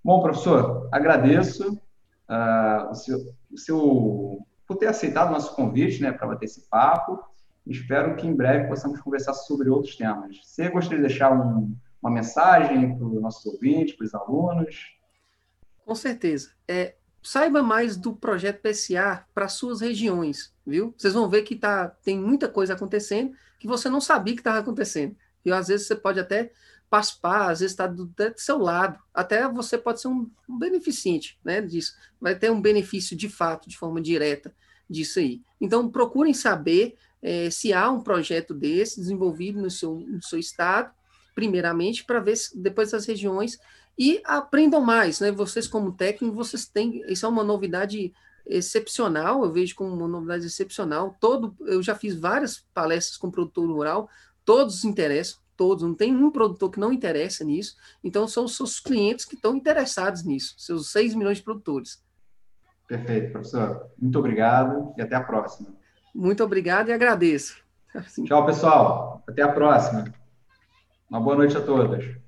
Bom, 0.05 0.21
professor, 0.21 0.89
agradeço 0.93 1.75
uh, 2.29 2.91
o, 2.91 2.95
seu, 2.95 3.19
o 3.51 3.59
seu, 3.59 4.47
por 4.67 4.77
ter 4.77 4.89
aceitado 4.89 5.29
o 5.29 5.33
nosso 5.33 5.55
convite 5.55 6.03
né, 6.03 6.13
para 6.13 6.27
bater 6.27 6.45
esse 6.45 6.69
papo. 6.69 7.23
Espero 7.67 8.17
que 8.17 8.27
em 8.27 8.35
breve 8.35 8.69
possamos 8.69 9.01
conversar 9.01 9.35
sobre 9.35 9.71
outros 9.71 9.97
temas. 9.97 10.41
Você 10.43 10.69
gostaria 10.69 11.03
de 11.03 11.09
deixar 11.09 11.33
um, 11.33 11.77
uma 12.03 12.11
mensagem 12.11 12.97
para 12.97 13.07
os 13.07 13.23
nossos 13.23 13.47
ouvintes, 13.47 13.95
para 13.95 14.07
os 14.07 14.15
alunos? 14.15 14.97
Com 15.85 15.95
certeza. 15.95 16.51
É, 16.67 16.97
saiba 17.23 17.63
mais 17.63 17.97
do 17.97 18.15
projeto 18.15 18.61
PSA 18.63 19.25
para 19.33 19.49
suas 19.49 19.81
regiões, 19.81 20.53
viu? 20.67 20.93
Vocês 20.97 21.15
vão 21.15 21.29
ver 21.29 21.43
que 21.43 21.55
tá, 21.55 21.89
tem 21.89 22.19
muita 22.19 22.49
coisa 22.49 22.75
acontecendo 22.75 23.33
que 23.59 23.67
você 23.69 23.89
não 23.89 24.01
sabia 24.01 24.35
que 24.35 24.41
estava 24.41 24.59
acontecendo. 24.59 25.17
E 25.45 25.53
às 25.53 25.69
vezes 25.69 25.87
você 25.87 25.95
pode 25.95 26.19
até 26.19 26.53
participar, 26.91 27.51
às 27.51 27.61
vezes 27.61 27.73
está 27.73 27.87
do, 27.87 28.07
do, 28.07 28.35
seu 28.37 28.59
lado. 28.59 28.99
Até 29.15 29.49
você 29.49 29.79
pode 29.79 30.01
ser 30.01 30.09
um, 30.09 30.29
um 30.49 30.59
beneficiante 30.59 31.39
né, 31.45 31.61
disso. 31.61 31.95
Vai 32.21 32.37
ter 32.37 32.51
um 32.51 32.61
benefício 32.61 33.17
de 33.17 33.29
fato, 33.29 33.69
de 33.69 33.79
forma 33.79 34.01
direta 34.01 34.53
disso 34.91 35.21
aí. 35.21 35.41
Então, 35.61 35.89
procurem 35.89 36.35
saber 36.35 36.97
é, 37.23 37.49
se 37.51 37.73
há 37.73 37.89
um 37.91 38.01
projeto 38.01 38.53
desse 38.53 39.01
desenvolvido 39.01 39.61
no 39.61 39.71
seu, 39.71 39.95
no 39.95 40.23
seu 40.23 40.39
estado, 40.39 40.93
primeiramente, 41.35 42.05
para 42.05 42.21
ver 42.21 42.37
se 42.37 42.59
depois 42.59 42.93
as 42.93 43.07
regiões 43.07 43.59
e 43.99 44.21
aprendam 44.25 44.81
mais, 44.81 45.21
né? 45.21 45.31
Vocês 45.31 45.67
como 45.67 45.93
técnicos, 45.93 46.37
vocês 46.37 46.67
têm, 46.67 47.03
isso 47.11 47.25
é 47.25 47.29
uma 47.29 47.45
novidade 47.45 48.13
excepcional, 48.45 49.45
eu 49.45 49.53
vejo 49.53 49.75
como 49.75 49.95
uma 49.95 50.09
novidade 50.09 50.47
excepcional. 50.47 51.17
Todo, 51.21 51.55
eu 51.61 51.83
já 51.83 51.95
fiz 51.95 52.17
várias 52.17 52.59
palestras 52.75 53.17
com 53.17 53.31
produtor 53.31 53.69
rural, 53.69 54.09
todos 54.45 54.85
interessam, 54.85 55.39
todos, 55.57 55.85
não 55.85 55.95
tem 55.95 56.15
um 56.15 56.31
produtor 56.31 56.71
que 56.71 56.81
não 56.81 56.93
interessa 56.93 57.45
nisso. 57.45 57.77
Então 58.03 58.27
são 58.27 58.45
os 58.45 58.57
seus 58.57 58.81
clientes 58.81 59.25
que 59.25 59.37
estão 59.37 59.55
interessados 59.55 60.25
nisso, 60.25 60.55
seus 60.59 60.91
6 60.91 61.15
milhões 61.15 61.39
de 61.39 61.45
produtores. 61.45 62.03
Perfeito, 62.89 63.33
professor. 63.33 63.91
Muito 63.99 64.19
obrigado 64.19 64.93
e 64.99 65.03
até 65.03 65.15
a 65.15 65.23
próxima. 65.23 65.82
Muito 66.15 66.45
obrigado 66.45 66.89
e 66.89 66.93
agradeço. 66.93 67.57
Tchau, 68.25 68.47
pessoal. 68.47 69.23
Até 69.27 69.43
a 69.43 69.53
próxima. 69.53 70.05
Uma 71.09 71.21
boa 71.21 71.37
noite 71.37 71.57
a 71.57 71.61
todos. 71.61 72.22